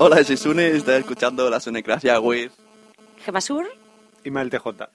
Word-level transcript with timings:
Hola, 0.02 0.24
soy 0.24 0.38
Sune 0.38 0.70
y 0.70 0.76
estás 0.78 1.00
escuchando 1.00 1.50
la 1.50 1.60
Sunecracia 1.60 2.18
with... 2.20 2.52
Gemasur. 3.22 3.66
Ismael 4.24 4.48
TJ. 4.48 4.88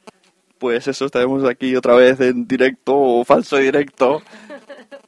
Pues 0.57 0.87
eso, 0.87 1.05
estaremos 1.05 1.43
aquí 1.47 1.75
otra 1.75 1.93
vez 1.93 2.19
en 2.21 2.47
directo 2.47 2.95
o 2.97 3.23
falso 3.23 3.57
directo. 3.57 4.23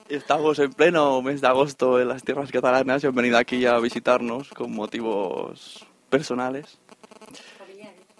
Estamos 0.07 0.59
en 0.59 0.71
pleno 0.71 1.19
mes 1.23 1.41
de 1.41 1.47
agosto 1.47 1.99
en 1.99 2.09
las 2.09 2.21
tierras 2.23 2.51
catalanas 2.51 3.03
y 3.03 3.07
han 3.07 3.15
venido 3.15 3.39
aquí 3.39 3.65
a 3.65 3.79
visitarnos 3.79 4.49
con 4.49 4.71
motivos 4.71 5.83
personales. 6.11 6.77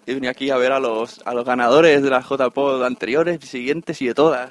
He 0.08 0.14
venido 0.14 0.30
aquí 0.30 0.48
a 0.48 0.56
ver 0.56 0.72
a 0.72 0.80
los, 0.80 1.20
a 1.26 1.34
los 1.34 1.44
ganadores 1.44 2.02
de 2.02 2.08
las 2.08 2.24
JPod 2.26 2.82
anteriores, 2.82 3.40
siguientes 3.44 4.00
y 4.00 4.06
de 4.06 4.14
todas. 4.14 4.50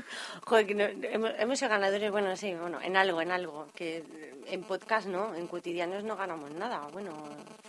Joder, 0.46 0.66
que 0.66 0.74
no- 0.74 0.84
hemos, 0.84 1.30
hemos 1.38 1.58
sido 1.58 1.70
ganadores, 1.70 2.10
bueno, 2.10 2.34
sí, 2.36 2.54
bueno, 2.58 2.78
en 2.82 2.96
algo, 2.96 3.20
en 3.20 3.30
algo. 3.30 3.66
Que 3.74 4.02
en 4.46 4.62
podcast 4.62 5.06
no, 5.06 5.34
en 5.34 5.46
cotidianos 5.46 6.04
no 6.04 6.16
ganamos 6.16 6.50
nada. 6.52 6.88
Bueno, 6.90 7.10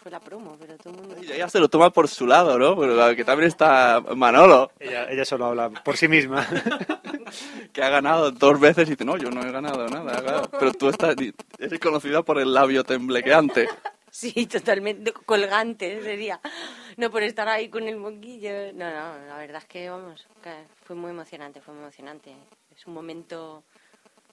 fue 0.02 0.12
la 0.12 0.22
promo, 0.22 0.56
pero 0.60 0.78
todo 0.78 0.94
el 0.94 1.00
mundo. 1.02 1.16
Y 1.22 1.30
ella 1.30 1.50
se 1.50 1.60
lo 1.60 1.68
toma 1.68 1.90
por 1.90 2.08
su 2.08 2.26
lado, 2.26 2.58
¿no? 2.58 2.78
Pero 2.80 3.16
que 3.16 3.26
también 3.26 3.50
está 3.50 4.02
Manolo, 4.16 4.72
Ella, 4.80 5.10
ella 5.10 5.26
solo 5.26 5.48
habla 5.48 5.70
por 5.70 5.98
sí 5.98 6.08
misma. 6.08 6.48
que 7.74 7.84
ha 7.84 7.90
ganado 7.90 8.32
dos 8.32 8.60
veces 8.62 8.88
y 8.88 8.92
dice, 8.92 9.04
no, 9.04 9.18
yo 9.18 9.30
no 9.30 9.42
he 9.42 9.52
ganado 9.52 9.88
nada, 9.88 10.22
claro. 10.22 10.50
Pero 10.58 10.72
tú 10.72 10.88
estás, 10.90 11.16
eres 11.60 11.80
conocida 11.82 12.24
por 12.24 12.40
el 12.40 12.54
labio 12.54 12.86
temblequeante. 12.86 13.68
Sí, 14.16 14.46
totalmente 14.46 15.12
colgante 15.12 16.02
sería. 16.02 16.40
No 16.98 17.12
por 17.12 17.24
estar 17.24 17.48
ahí 17.50 17.70
con 17.70 17.88
el 17.88 17.98
moquillo. 17.98 18.72
No, 18.74 18.90
no, 18.90 19.26
la 19.28 19.38
verdad 19.38 19.58
es 19.58 19.66
que, 19.66 19.90
vamos, 19.90 20.26
que 20.42 20.52
fue 20.84 20.96
muy 20.96 21.12
emocionante, 21.12 21.60
fue 21.62 21.74
muy 21.74 21.84
emocionante. 21.84 22.34
Es 22.76 22.86
un 22.88 22.94
momento 22.94 23.64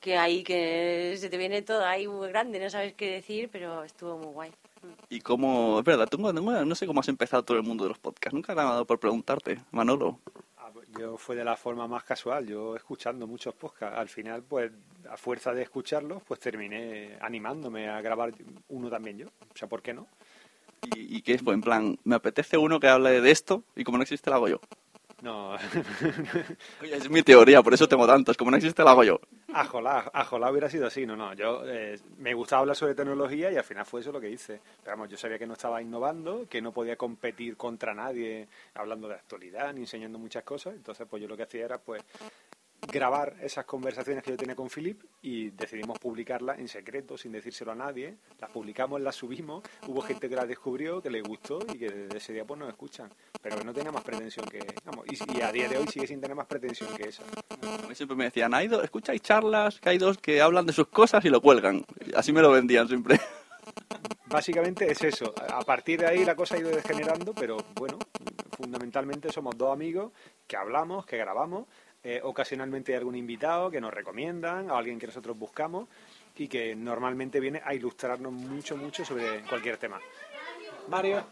que 0.01 0.17
ahí 0.17 0.43
que 0.43 1.15
se 1.19 1.29
te 1.29 1.37
viene 1.37 1.63
todo 1.63 1.85
ahí 1.85 2.07
muy 2.07 2.29
grande, 2.29 2.59
no 2.61 2.71
sabes 2.71 2.95
qué 2.95 3.11
decir, 3.13 3.49
pero 3.51 3.83
estuvo 3.85 4.17
muy 4.19 4.33
guay. 4.33 4.53
Y 5.09 5.21
cómo, 5.21 5.79
es 5.79 5.85
verdad, 5.85 6.09
tengo- 6.09 6.33
tengo- 6.35 6.65
no 6.65 6.75
sé 6.75 6.87
cómo 6.87 7.01
has 7.01 7.09
empezado 7.09 7.45
todo 7.45 7.57
el 7.57 7.63
mundo 7.63 7.85
de 7.85 7.91
los 7.91 7.99
podcasts. 7.99 8.35
Nunca 8.35 8.55
me 8.55 8.63
ha 8.63 8.65
dado 8.65 8.85
por 8.85 8.99
preguntarte, 8.99 9.59
Manolo. 9.71 10.19
Ah, 10.59 10.71
pues 10.73 10.89
Yo 10.99 11.17
fue 11.17 11.37
de 11.37 11.45
la 11.45 11.57
forma 11.57 11.87
más 11.89 12.03
casual, 12.05 12.47
yo 12.47 12.75
escuchando 12.77 13.27
muchos 13.27 13.55
podcasts. 13.55 13.97
Al 13.99 14.09
final, 14.09 14.43
pues, 14.43 14.73
a 15.09 15.17
fuerza 15.17 15.53
de 15.55 15.63
escucharlos, 15.63 16.23
pues 16.25 16.39
terminé 16.41 17.17
animándome 17.21 17.89
a 17.89 18.01
grabar 18.01 18.33
uno 18.69 18.91
también 18.91 19.19
yo. 19.19 19.27
O 19.29 19.57
sea, 19.57 19.69
¿por 19.69 19.83
qué 19.83 19.95
no? 19.95 20.07
¿Y, 20.83 21.17
y 21.19 21.23
qué 21.23 21.35
es? 21.35 21.43
Pues 21.43 21.55
en 21.55 21.61
plan, 21.63 21.99
me 22.05 22.17
apetece 22.17 22.57
uno 22.59 22.81
que 22.81 22.89
hable 22.89 23.21
de 23.21 23.31
esto 23.31 23.65
y 23.77 23.85
como 23.85 23.99
no 23.99 24.03
existe 24.03 24.31
lo 24.31 24.37
hago 24.37 24.49
yo. 24.49 24.61
No, 25.21 25.53
Oye, 26.81 26.97
es 26.97 27.09
mi 27.09 27.23
teoría, 27.23 27.63
por 27.63 27.73
eso 27.75 27.87
tengo 27.87 28.07
tantos. 28.09 28.37
Como 28.37 28.51
no 28.51 28.57
existe 28.57 28.83
lo 28.83 28.89
hago 28.89 29.05
yo. 29.05 29.21
ajolá, 29.53 30.11
ajolá 30.13 30.51
hubiera 30.51 30.69
sido 30.69 30.87
así, 30.89 31.07
no, 31.07 31.17
no. 31.17 31.33
Yo 31.35 31.63
eh, 31.65 32.01
me 32.19 32.35
gustaba 32.35 32.61
hablar 32.61 32.75
sobre 32.75 32.97
tecnología 32.97 33.53
y 33.53 33.57
al 33.57 33.63
final 33.63 33.87
fue 33.87 34.01
eso 34.01 34.11
lo 34.11 34.21
que 34.21 34.29
hice. 34.31 34.61
Pero 34.83 34.97
vamos, 34.97 35.09
yo 35.11 35.17
sabía 35.17 35.39
que 35.39 35.47
no 35.47 35.53
estaba 35.53 35.81
innovando, 35.81 36.47
que 36.49 36.61
no 36.61 36.73
podía 36.73 36.97
competir 36.97 37.57
contra 37.57 37.95
nadie 37.95 38.49
hablando 38.75 39.07
de 39.07 39.15
actualidad 39.15 39.73
ni 39.73 39.83
enseñando 39.83 40.19
muchas 40.19 40.43
cosas. 40.43 40.75
Entonces, 40.75 41.07
pues 41.09 41.23
yo 41.23 41.29
lo 41.29 41.37
que 41.37 41.45
hacía 41.45 41.67
era, 41.67 41.79
pues, 41.79 42.03
grabar 42.91 43.37
esas 43.41 43.65
conversaciones 43.65 44.25
que 44.25 44.31
yo 44.31 44.37
tenía 44.37 44.57
con 44.57 44.69
Philip 44.69 45.03
y 45.23 45.51
decidimos 45.51 45.99
publicarlas 45.99 46.59
en 46.59 46.69
secreto, 46.69 47.17
sin 47.17 47.33
decírselo 47.33 47.73
a 47.73 47.75
nadie. 47.75 48.17
Las 48.41 48.51
publicamos, 48.51 49.01
las 49.01 49.15
subimos. 49.15 49.63
Hubo 49.87 50.01
gente 50.03 50.29
que 50.29 50.35
las 50.35 50.49
descubrió, 50.49 51.01
que 51.01 51.11
les 51.11 51.23
gustó 51.23 51.61
y 51.73 51.79
que 51.79 51.89
desde 51.89 52.19
ese 52.19 52.33
día 52.33 52.45
pues 52.45 52.59
nos 52.59 52.69
escuchan. 52.69 53.11
Pero 53.41 53.57
que 53.57 53.65
no 53.65 53.73
tenía 53.73 53.93
más 53.93 54.03
pretensión 54.03 54.47
que... 54.47 54.61
Vamos, 54.85 55.07
y, 55.09 55.39
y 55.39 55.41
a 55.43 55.53
día 55.53 55.69
de 55.69 55.79
hoy 55.79 55.87
sigue 55.87 56.07
sin 56.07 56.21
tener 56.21 56.37
más 56.37 56.47
pretensión 56.47 56.95
que 56.97 57.09
esa. 57.09 57.23
A 57.23 57.89
mí 57.89 57.95
siempre 57.95 58.17
me 58.17 58.25
decían, 58.25 58.53
hay 58.55 58.69
dos, 58.69 58.83
escucháis 58.83 59.23
charlas, 59.23 59.81
que 59.81 59.89
hay 59.89 59.99
dos 59.99 60.19
que 60.19 60.41
hablan 60.41 60.67
de 60.67 60.73
sus 60.73 60.89
cosas 60.89 61.25
y 61.25 61.29
lo 61.29 61.41
cuelgan. 61.41 61.85
Así 62.17 62.33
me 62.33 62.43
lo 62.43 62.51
vendían 62.51 62.89
siempre. 62.89 63.21
Básicamente 64.27 64.91
es 64.91 65.03
eso. 65.03 65.35
A 65.49 65.63
partir 65.63 66.01
de 66.01 66.07
ahí 66.07 66.25
la 66.25 66.35
cosa 66.35 66.57
ha 66.57 66.59
ido 66.59 66.71
degenerando, 66.71 67.35
pero 67.35 67.59
bueno, 67.75 67.99
fundamentalmente 68.57 69.31
somos 69.31 69.57
dos 69.57 69.73
amigos 69.73 70.13
que 70.47 70.57
hablamos, 70.57 71.05
que 71.05 71.19
grabamos. 71.19 71.67
Eh, 72.05 72.21
ocasionalmente 72.23 72.93
hay 72.93 72.99
algún 72.99 73.17
invitado 73.17 73.71
que 73.71 73.81
nos 73.81 73.93
recomiendan, 73.93 74.71
a 74.71 74.79
alguien 74.79 74.99
que 74.99 75.07
nosotros 75.07 75.39
buscamos 75.39 75.89
y 76.37 76.49
que 76.49 76.75
normalmente 76.75 77.41
viene 77.41 77.61
a 77.65 77.75
ilustrarnos 77.75 78.33
mucho, 78.33 78.77
mucho 78.77 79.05
sobre 79.05 79.43
cualquier 79.43 79.77
tema. 79.77 80.01
Mario, 80.89 81.25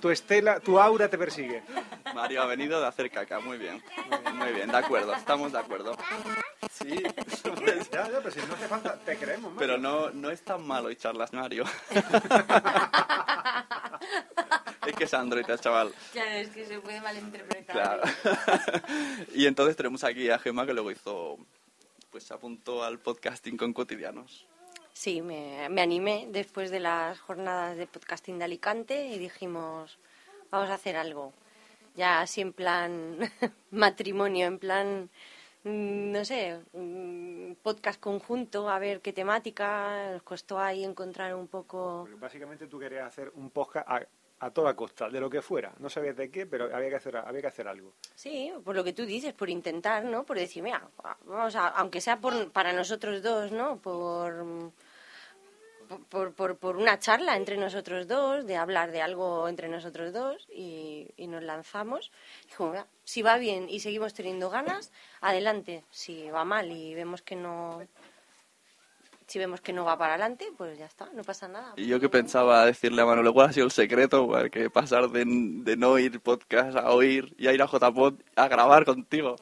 tu 0.00 0.10
estela, 0.10 0.58
tu 0.58 0.80
aura 0.80 1.08
te 1.08 1.16
persigue. 1.16 1.62
Mario 2.14 2.42
ha 2.42 2.46
venido 2.46 2.80
de 2.80 2.86
hacer 2.86 3.10
caca, 3.10 3.38
muy 3.38 3.56
bien. 3.56 3.80
Muy 4.34 4.52
bien, 4.52 4.70
de 4.70 4.76
acuerdo, 4.76 5.14
estamos 5.14 5.52
de 5.52 5.58
acuerdo. 5.58 5.96
Sí, 6.72 6.88
Ya, 7.92 8.08
ya, 8.10 8.18
pero 8.18 8.30
si 8.30 8.40
no 8.40 8.54
hace 8.54 8.68
falta, 8.68 8.98
te 8.98 9.16
creemos, 9.16 9.52
Mario. 9.52 9.58
pero 9.58 9.78
no, 9.78 10.10
no 10.10 10.30
es 10.30 10.42
tan 10.42 10.66
malo 10.66 10.90
y 10.90 10.96
charlas, 10.96 11.32
Mario. 11.32 11.64
es 14.88 14.96
que 14.96 15.04
es 15.04 15.14
Android, 15.14 15.44
chaval. 15.60 15.92
Claro, 16.12 16.30
es 16.30 16.48
que 16.48 16.64
se 16.64 16.80
puede 16.80 17.00
malinterpretar. 17.00 17.74
Claro. 17.74 18.02
y 19.34 19.46
entonces 19.46 19.76
tenemos 19.76 20.02
aquí 20.04 20.30
a 20.30 20.38
Gema 20.38 20.66
que 20.66 20.72
luego 20.72 20.90
hizo, 20.90 21.38
pues 22.10 22.24
se 22.24 22.34
apuntó 22.34 22.82
al 22.82 22.98
podcasting 22.98 23.56
con 23.56 23.72
cotidianos. 23.72 24.46
Sí, 24.92 25.22
me, 25.22 25.68
me 25.68 25.82
animé 25.82 26.26
después 26.30 26.70
de 26.70 26.80
las 26.80 27.20
jornadas 27.20 27.76
de 27.76 27.86
podcasting 27.86 28.38
de 28.38 28.44
Alicante 28.44 29.06
y 29.06 29.18
dijimos, 29.18 29.98
vamos 30.50 30.70
a 30.70 30.74
hacer 30.74 30.96
algo. 30.96 31.32
Ya 31.94 32.20
así 32.20 32.40
en 32.40 32.52
plan 32.52 33.18
matrimonio, 33.70 34.46
en 34.46 34.58
plan, 34.58 35.10
mm, 35.64 36.12
no 36.12 36.24
sé, 36.24 36.60
mm, 36.72 37.54
podcast 37.62 38.00
conjunto, 38.00 38.70
a 38.70 38.78
ver 38.78 39.00
qué 39.00 39.12
temática. 39.12 40.12
Nos 40.12 40.22
costó 40.22 40.58
ahí 40.58 40.84
encontrar 40.84 41.34
un 41.34 41.46
poco... 41.46 42.06
Porque 42.08 42.20
básicamente 42.20 42.66
tú 42.66 42.78
querías 42.78 43.06
hacer 43.06 43.30
un 43.34 43.50
podcast 43.50 43.86
a, 44.40 44.50
toda 44.50 44.74
costa, 44.74 45.08
de 45.08 45.20
lo 45.20 45.30
que 45.30 45.42
fuera. 45.42 45.72
No 45.78 45.88
sabías 45.88 46.16
de 46.16 46.30
qué, 46.30 46.46
pero 46.46 46.74
había 46.74 46.90
que 46.90 46.96
hacer, 46.96 47.16
había 47.16 47.40
que 47.40 47.46
hacer 47.46 47.68
algo. 47.68 47.94
Sí, 48.14 48.52
por 48.64 48.76
lo 48.76 48.84
que 48.84 48.92
tú 48.92 49.04
dices, 49.04 49.32
por 49.34 49.50
intentar, 49.50 50.04
¿no? 50.04 50.24
Por 50.24 50.38
decir, 50.38 50.62
mira, 50.62 50.88
vamos 51.24 51.56
a, 51.56 51.68
aunque 51.68 52.00
sea 52.00 52.18
por, 52.20 52.50
para 52.52 52.72
nosotros 52.72 53.22
dos, 53.22 53.52
¿no? 53.52 53.78
Por, 53.78 54.72
por, 56.08 56.56
por, 56.56 56.76
una 56.76 56.98
charla 56.98 57.36
entre 57.36 57.56
nosotros 57.56 58.06
dos, 58.06 58.46
de 58.46 58.56
hablar 58.56 58.90
de 58.92 59.00
algo 59.00 59.48
entre 59.48 59.68
nosotros 59.68 60.12
dos 60.12 60.46
y, 60.52 61.08
y 61.16 61.26
nos 61.26 61.42
lanzamos. 61.42 62.12
Dijo, 62.46 62.68
"Mira, 62.68 62.86
si 63.04 63.22
va 63.22 63.38
bien 63.38 63.68
y 63.68 63.80
seguimos 63.80 64.12
teniendo 64.14 64.50
ganas, 64.50 64.92
adelante. 65.20 65.84
Si 65.90 66.28
va 66.30 66.44
mal 66.44 66.70
y 66.70 66.94
vemos 66.94 67.22
que 67.22 67.36
no, 67.36 67.80
Si 69.28 69.38
vemos 69.38 69.60
que 69.60 69.74
no 69.74 69.84
va 69.84 69.98
para 69.98 70.14
adelante, 70.14 70.46
pues 70.56 70.78
ya 70.78 70.86
está, 70.86 71.10
no 71.12 71.22
pasa 71.22 71.48
nada. 71.48 71.74
Y 71.76 71.86
yo 71.86 72.00
que 72.00 72.08
pensaba 72.08 72.64
decirle 72.64 73.02
a 73.02 73.04
Manuel, 73.04 73.30
¿cuál 73.34 73.50
ha 73.50 73.52
sido 73.52 73.66
el 73.66 73.72
secreto? 73.72 74.26
Que 74.50 74.70
pasar 74.70 75.10
de, 75.10 75.24
de 75.26 75.76
no 75.76 75.90
oír 75.90 76.18
podcast 76.20 76.74
a 76.78 76.92
oír 76.92 77.34
y 77.36 77.46
a 77.46 77.52
ir 77.52 77.60
a 77.60 77.66
JPod 77.66 78.14
a 78.36 78.48
grabar 78.48 78.86
contigo. 78.86 79.36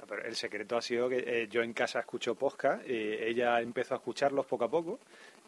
No, 0.00 0.06
Pero 0.08 0.24
el 0.24 0.34
secreto 0.34 0.76
ha 0.76 0.82
sido 0.82 1.08
que 1.08 1.18
eh, 1.24 1.48
yo 1.48 1.62
en 1.62 1.72
casa 1.72 2.00
escucho 2.00 2.34
podcast, 2.34 2.82
eh, 2.84 3.28
ella 3.28 3.60
empezó 3.60 3.94
a 3.94 3.98
escucharlos 3.98 4.44
poco 4.44 4.64
a 4.64 4.70
poco 4.70 4.98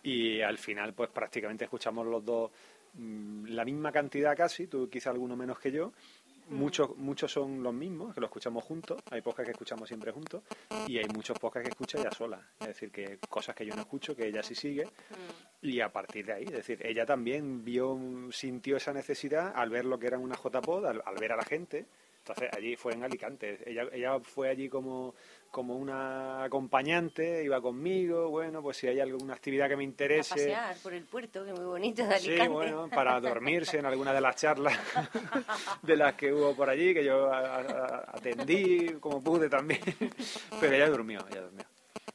y 0.05 0.41
al 0.41 0.59
final 0.59 0.95
pues 0.95 1.11
prácticamente 1.11 1.65
escuchamos 1.65 2.07
los 2.07 2.25
dos 2.25 2.53
mm, 2.95 3.47
la 3.47 3.65
misma 3.65 3.91
cantidad 3.91 4.37
casi, 4.37 4.69
tú 4.69 4.89
quizá 4.89 5.11
alguno 5.11 5.35
menos 5.35 5.59
que 5.59 5.73
yo. 5.73 5.93
Muchos, 6.51 6.97
muchos 6.97 7.31
son 7.31 7.63
los 7.63 7.73
mismos, 7.73 8.13
que 8.13 8.21
los 8.21 8.29
escuchamos 8.29 8.65
juntos. 8.65 9.01
Hay 9.11 9.21
podcasts 9.21 9.47
que 9.47 9.53
escuchamos 9.53 9.89
siempre 9.89 10.11
juntos 10.11 10.43
y 10.89 10.99
hay 10.99 11.07
muchos 11.15 11.39
podcasts 11.39 11.69
que 11.69 11.71
escucha 11.71 11.99
ella 11.99 12.11
sola. 12.11 12.45
Es 12.61 12.67
decir, 12.69 12.91
que 12.91 13.19
cosas 13.29 13.55
que 13.55 13.65
yo 13.65 13.75
no 13.77 13.83
escucho, 13.83 14.17
que 14.17 14.27
ella 14.27 14.43
sí 14.43 14.57
sigue. 14.57 14.89
Y 15.63 15.81
a 15.81 15.93
partir 15.93 16.27
de 16.27 16.33
ahí, 16.33 16.45
es 16.45 16.53
decir, 16.53 16.85
ella 16.85 17.07
también 17.07 17.65
vio, 17.65 17.97
sintió 18.33 18.77
esa 18.77 18.93
necesidad 18.93 19.53
al 19.55 19.71
ver 19.71 19.85
lo 19.85 19.99
que 19.99 20.09
era 20.09 20.19
una 20.19 20.35
JPod, 20.35 20.87
al, 20.87 21.03
al 21.05 21.15
ver 21.21 21.33
a 21.33 21.37
la 21.37 21.45
gente. 21.45 21.87
Entonces 22.19 22.51
allí 22.53 22.77
fue 22.77 22.95
en 22.95 23.05
Alicante. 23.05 23.59
Ella, 23.65 23.85
ella 23.93 24.19
fue 24.21 24.49
allí 24.49 24.69
como, 24.69 25.15
como 25.51 25.77
una 25.77 26.45
acompañante, 26.45 27.43
iba 27.45 27.61
conmigo. 27.61 28.29
Bueno, 28.31 28.63
pues 28.63 28.77
si 28.77 28.87
hay 28.87 29.01
alguna 29.01 29.35
actividad 29.35 29.69
que 29.69 29.77
me 29.77 29.83
A 29.83 29.87
interese. 29.87 30.31
pasear 30.35 30.77
por 30.83 30.95
el 30.95 31.05
puerto, 31.05 31.45
que 31.45 31.53
muy 31.53 31.65
bonito 31.65 32.07
de 32.07 32.19
Sí, 32.19 32.37
bueno, 32.49 32.89
para 32.89 33.21
dormirse 33.21 33.79
en 33.79 33.87
alguna 33.87 34.13
de 34.13 34.21
las 34.21 34.37
charlas 34.37 34.79
de 35.83 35.97
las 35.97 36.15
que 36.15 36.33
hubo 36.33 36.55
por 36.55 36.71
allí, 36.71 36.95
que 36.95 37.05
yo 37.05 37.33
a- 37.33 37.57
a- 37.57 38.05
atendí 38.15 38.95
como 39.01 39.23
pude 39.23 39.49
también. 39.49 39.81
Pero 40.61 40.75
ella 40.75 40.89
durmió, 40.89 41.21
ella 41.31 41.43
durmió. 41.43 41.65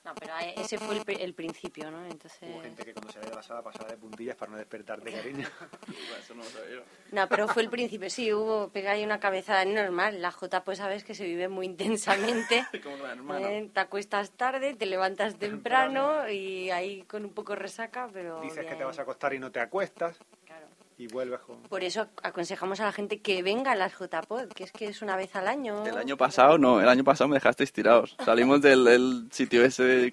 No, 0.05 0.13
pero 0.13 0.33
ahí- 0.35 0.53
ese 0.55 0.77
fue 0.77 0.97
el, 0.97 1.21
el 1.21 1.33
principio, 1.33 1.89
¿no? 1.89 2.05
Entonces... 2.05 2.37
Hubo 2.43 2.61
gente 2.61 2.85
que 2.85 2.93
cuando 2.93 3.11
salía 3.11 3.29
de 3.31 3.35
la 3.35 3.41
sala 3.41 3.63
pasaba 3.63 3.89
de 3.89 3.97
puntillas 3.97 4.35
para 4.35 4.51
no 4.51 4.57
despertar 4.57 5.01
de 5.01 5.11
cariño. 5.11 5.47
Eso 6.19 6.35
no 6.35 6.43
lo 6.43 6.49
sabía. 6.49 6.83
No, 7.11 7.27
pero 7.27 7.47
fue 7.47 7.63
el 7.63 7.69
principio, 7.69 8.09
sí, 8.11 8.31
hubo 8.31 8.69
pegar 8.69 8.95
ahí 8.95 9.03
una 9.03 9.19
cabezada 9.19 9.63
es 9.63 9.67
normal. 9.69 10.21
La 10.21 10.29
J, 10.31 10.63
pues 10.63 10.77
sabes 10.77 11.03
que 11.03 11.15
se 11.15 11.25
vive 11.25 11.47
muy 11.49 11.65
intensamente. 11.65 12.65
Como 12.83 12.95
una 12.97 13.11
hermana. 13.13 13.51
Eh, 13.51 13.69
te 13.73 13.79
acuestas 13.79 14.31
tarde, 14.31 14.75
te 14.75 14.85
levantas 14.85 15.37
temprano 15.37 16.29
y 16.29 16.69
ahí 16.69 17.01
con 17.03 17.25
un 17.25 17.33
poco 17.33 17.55
resaca, 17.55 18.07
pero. 18.13 18.41
Dices 18.41 18.65
que 18.65 18.75
te 18.75 18.83
vas 18.83 18.99
a 18.99 19.01
acostar 19.01 19.33
y 19.33 19.39
no 19.39 19.51
te 19.51 19.59
acuestas 19.59 20.19
Claro. 20.45 20.67
Y 20.97 21.07
vuelves 21.07 21.39
con... 21.41 21.61
Por 21.63 21.83
eso 21.83 22.07
aconsejamos 22.23 22.79
a 22.79 22.85
la 22.85 22.91
gente 22.91 23.19
que 23.21 23.43
venga 23.43 23.71
a 23.71 23.75
las 23.75 23.93
JPod, 23.99 24.47
que 24.53 24.63
es 24.63 24.71
que 24.71 24.85
es 24.85 25.01
una 25.01 25.15
vez 25.17 25.35
al 25.35 25.47
año. 25.47 25.85
El 25.85 25.97
año 25.97 26.15
pasado 26.17 26.57
no, 26.57 26.79
el 26.81 26.87
año 26.87 27.03
pasado 27.03 27.27
me 27.27 27.35
dejasteis 27.35 27.73
tirados. 27.73 28.15
Salimos 28.23 28.61
del 28.61 28.87
el 28.87 29.27
sitio 29.31 29.63
ese 29.65 30.11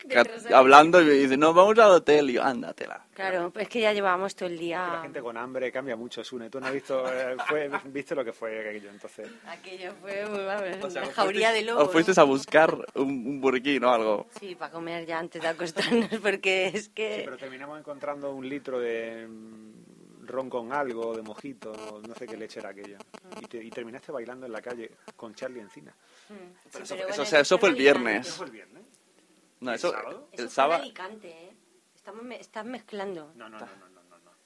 hablando 0.53 1.01
y 1.01 1.05
me 1.05 1.13
dice, 1.13 1.37
no, 1.37 1.55
vamos 1.55 1.79
al 1.79 1.91
hotel. 1.93 2.31
Y 2.31 2.35
yo, 2.35 2.43
ándatela. 2.43 3.07
Claro, 3.15 3.51
pues 3.53 3.65
es 3.65 3.69
que 3.69 3.81
ya 3.81 3.93
llevábamos 3.93 4.35
todo 4.35 4.49
el 4.49 4.59
día. 4.59 4.89
La 4.95 5.03
gente 5.03 5.21
con 5.21 5.37
hambre 5.37 5.71
cambia 5.71 5.95
mucho, 5.97 6.25
Sune. 6.25 6.49
Tú 6.51 6.59
no 6.59 6.67
has 6.67 6.73
visto, 6.73 7.05
eh, 7.13 7.37
fue, 7.47 7.71
viste 7.85 8.15
lo 8.15 8.25
que 8.25 8.33
fue 8.33 8.59
aquello, 8.61 8.91
entonces... 8.91 9.29
Aquello 9.47 9.93
fue 10.01 10.25
muy 10.27 10.45
vamos, 10.45 10.65
O 10.83 10.91
sea, 10.91 11.03
una 11.03 11.13
jauría 11.13 11.51
fuisteis- 11.51 11.55
de 11.55 11.63
lobos. 11.63 11.85
Os 11.85 11.93
fuisteis 11.93 12.19
a 12.19 12.23
buscar 12.25 12.75
un, 12.95 13.09
un 13.27 13.41
burquín 13.41 13.85
o 13.85 13.91
algo. 13.91 14.27
Sí, 14.41 14.55
para 14.55 14.73
comer 14.73 15.05
ya 15.07 15.19
antes 15.19 15.43
de 15.43 15.49
acostarnos, 15.49 16.09
porque 16.23 16.69
es 16.75 16.89
que. 16.89 17.17
Sí, 17.19 17.23
pero 17.25 17.37
terminamos 17.37 17.79
encontrando 17.79 18.33
un 18.35 18.49
litro 18.49 18.81
de 18.81 19.29
ron 20.33 20.51
con 20.51 20.73
algo, 20.73 21.15
de 21.15 21.23
mojito, 21.23 22.01
no, 22.07 22.15
sé 22.15 22.27
qué 22.27 22.37
leche 22.37 22.59
era 22.61 22.71
aquello. 22.71 22.97
Y, 23.41 23.47
te- 23.47 23.63
y 23.63 23.71
terminaste 23.71 24.11
bailando 24.11 24.47
en 24.47 24.53
la 24.53 24.61
calle 24.61 24.91
con 25.17 25.35
Charlie 25.35 25.61
Encina. 25.61 25.95
Mm, 26.29 26.35
Pero 26.73 26.85
sí, 26.87 26.95
eso- 26.95 26.97
bueno, 26.97 27.11
eso- 27.13 27.23
o 27.23 27.27
sea, 27.27 27.41
eso 27.41 27.59
fue 27.59 27.69
el 27.69 27.75
viernes. 27.77 28.27
¿Eso 28.27 28.37
fue 28.39 28.47
el 28.47 28.53
viernes? 28.53 28.83
No, 29.61 29.71
¿El 29.71 29.77
eso, 29.77 29.91
sábado? 29.93 30.29
Eso 30.33 30.43
el 30.43 30.49
fue 30.49 30.55
sábado. 30.55 30.75
en 30.81 30.85
Alicante, 30.87 31.29
¿eh? 31.29 31.57
Estamos 31.95 32.23
me- 32.25 32.41
estás 32.41 32.65
mezclando. 32.65 33.33
No, 33.37 33.49
no, 33.49 33.59
no. 33.61 33.67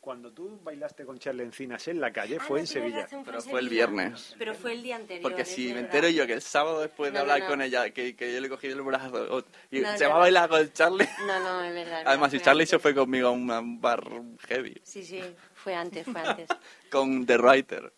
Cuando 0.07 0.31
tú 0.31 0.61
bailaste 0.63 1.05
con 1.05 1.19
Charlie 1.19 1.43
Encinas 1.43 1.89
en 1.89 2.01
la 2.01 2.13
calle 2.13 2.37
Ah, 2.41 2.45
fue 2.47 2.59
no, 2.59 2.61
en 2.61 2.67
Sevilla. 2.69 3.09
Pero 3.25 3.43
fue 3.43 3.59
el 3.59 3.69
viernes. 3.69 4.37
Pero 4.39 4.55
fue 4.55 4.73
el 4.73 4.81
día 4.85 4.95
anterior. 4.95 5.21
Porque 5.21 5.45
si 5.45 5.75
me 5.75 5.81
entero 5.81 6.09
yo 6.09 6.25
que 6.29 6.35
el 6.35 6.43
sábado 6.43 6.81
después 6.81 7.13
de 7.13 7.19
No, 7.19 7.25
no, 7.25 7.33
hablar 7.33 7.41
no. 7.45 7.49
con 7.53 7.61
ella, 7.61 7.91
que, 7.91 8.15
que 8.15 8.33
yo 8.33 8.41
le 8.41 8.49
cogí 8.49 8.69
el 8.69 8.83
brazo 8.83 9.45
y 9.69 9.81
No, 9.81 9.99
se 9.99 10.07
va 10.07 10.15
a 10.15 10.19
bailar 10.19 10.49
con 10.49 10.61
el 10.61 10.73
Charlie. 10.73 11.09
No, 11.27 11.41
no, 11.41 11.65
es 11.65 11.75
verdad. 11.75 12.05
Además, 12.07 12.31
si 12.31 12.39
Charlie 12.39 12.63
antes. 12.63 12.71
se 12.71 12.79
fue 12.79 12.95
conmigo 12.95 13.27
a 13.27 13.31
un, 13.33 13.81
bar 13.81 14.05
heavy, 14.47 14.81
Sí, 14.85 15.03
sí, 15.03 15.21
fue 15.55 15.75
antes, 15.75 16.05
fue 16.07 16.21
antes. 16.21 16.51
con 16.89 17.27
The 17.27 17.39
Writer 17.39 17.93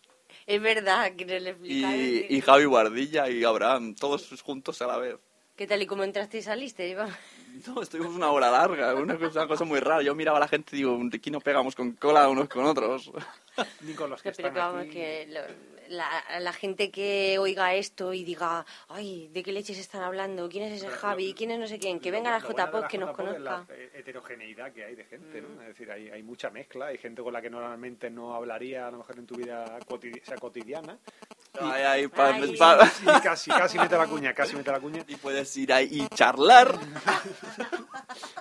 es 0.47 0.59
verdad 0.63 1.15
que 1.15 1.25
no 1.25 1.37
le 1.37 1.55
y, 1.63 2.25
y 2.35 2.41
Javi 2.41 2.65
Guardilla 2.65 3.29
y 3.29 3.43
Abraham, 3.43 3.93
todos 3.93 4.41
juntos 4.41 4.81
a 4.81 4.87
la 4.87 4.97
vez. 4.97 5.15
¿Qué 5.55 5.67
tal 5.67 5.79
y 5.83 5.85
cómo 5.85 6.03
entraste 6.03 6.39
y 6.39 6.41
saliste? 6.41 6.89
Iba? 6.89 7.07
No, 7.67 7.81
estuvimos 7.81 8.15
una 8.15 8.31
hora 8.31 8.49
larga, 8.49 8.95
una 8.95 9.17
cosa, 9.17 9.39
una 9.41 9.47
cosa 9.47 9.65
muy 9.65 9.79
rara. 9.79 10.01
Yo 10.01 10.15
miraba 10.15 10.37
a 10.37 10.41
la 10.41 10.47
gente 10.47 10.75
y 10.75 10.79
digo, 10.79 10.97
aquí 11.13 11.29
nos 11.31 11.43
pegamos 11.43 11.75
con 11.75 11.91
cola 11.93 12.27
unos 12.29 12.47
con 12.47 12.63
otros. 12.65 13.11
Ni 13.81 13.93
con 13.93 14.09
los 14.09 14.21
que 14.21 14.31
Pero 14.31 14.47
están 14.47 14.53
que 14.53 14.59
vamos, 14.59 14.81
aquí. 14.83 14.91
que 14.91 15.27
lo- 15.29 15.69
la, 15.89 16.07
la 16.39 16.53
gente 16.53 16.91
que 16.91 17.37
oiga 17.39 17.73
esto 17.73 18.13
y 18.13 18.23
diga, 18.23 18.63
ay, 18.89 19.27
¿de 19.33 19.41
qué 19.41 19.51
leches 19.51 19.79
están 19.79 20.03
hablando? 20.03 20.47
¿Quién 20.47 20.65
es 20.65 20.73
ese 20.73 20.85
Pero 20.85 20.97
Javi? 20.99 21.29
lo- 21.29 21.35
¿Quién 21.35 21.49
es 21.51 21.59
no 21.59 21.67
sé 21.67 21.79
quién? 21.79 21.99
Que 21.99 22.11
Lo- 22.11 22.17
venga 22.17 22.29
a 22.29 22.33
la 22.33 22.39
lo 22.39 22.45
bueno 22.53 22.65
de 22.65 22.71
JPod 22.71 22.87
que 22.87 22.97
nos 22.99 23.09
JPod 23.09 23.25
es 23.27 23.33
conozca. 23.33 23.65
La 23.67 23.75
eh, 23.75 23.89
heterogeneidad 23.95 24.71
que 24.71 24.85
hay 24.85 24.95
de 24.95 25.03
gente, 25.05 25.41
¿no? 25.41 25.59
Es 25.63 25.69
decir, 25.69 25.91
hay, 25.91 26.09
hay 26.11 26.21
mucha 26.21 26.51
mezcla, 26.51 26.85
hay 26.87 26.99
gente 26.99 27.23
con 27.23 27.33
la 27.33 27.41
que 27.41 27.49
normalmente 27.49 28.09
no 28.11 28.35
hablaría 28.35 28.87
a 28.87 28.91
lo 28.91 28.99
mejor 28.99 29.17
en 29.17 29.25
tu 29.25 29.35
vida 29.35 29.79
cotidi- 29.89 30.21
o 30.21 30.25
sea, 30.25 30.37
cotidiana. 30.37 30.97
Ahí, 31.59 31.81
ahí, 31.83 32.07
pa- 32.07 32.33
Ay. 32.35 32.55
pa- 32.57 32.89
Y 33.01 33.21
casi, 33.21 33.49
casi 33.49 33.77
mete 33.79 33.97
la 33.97 34.05
cuña, 34.07 34.33
casi 34.33 34.55
mete 34.55 34.71
la 34.71 34.79
cuña. 34.79 35.03
y 35.07 35.15
puedes 35.15 35.55
ir 35.57 35.73
ahí 35.73 35.87
y 35.91 36.07
charlar. 36.15 36.77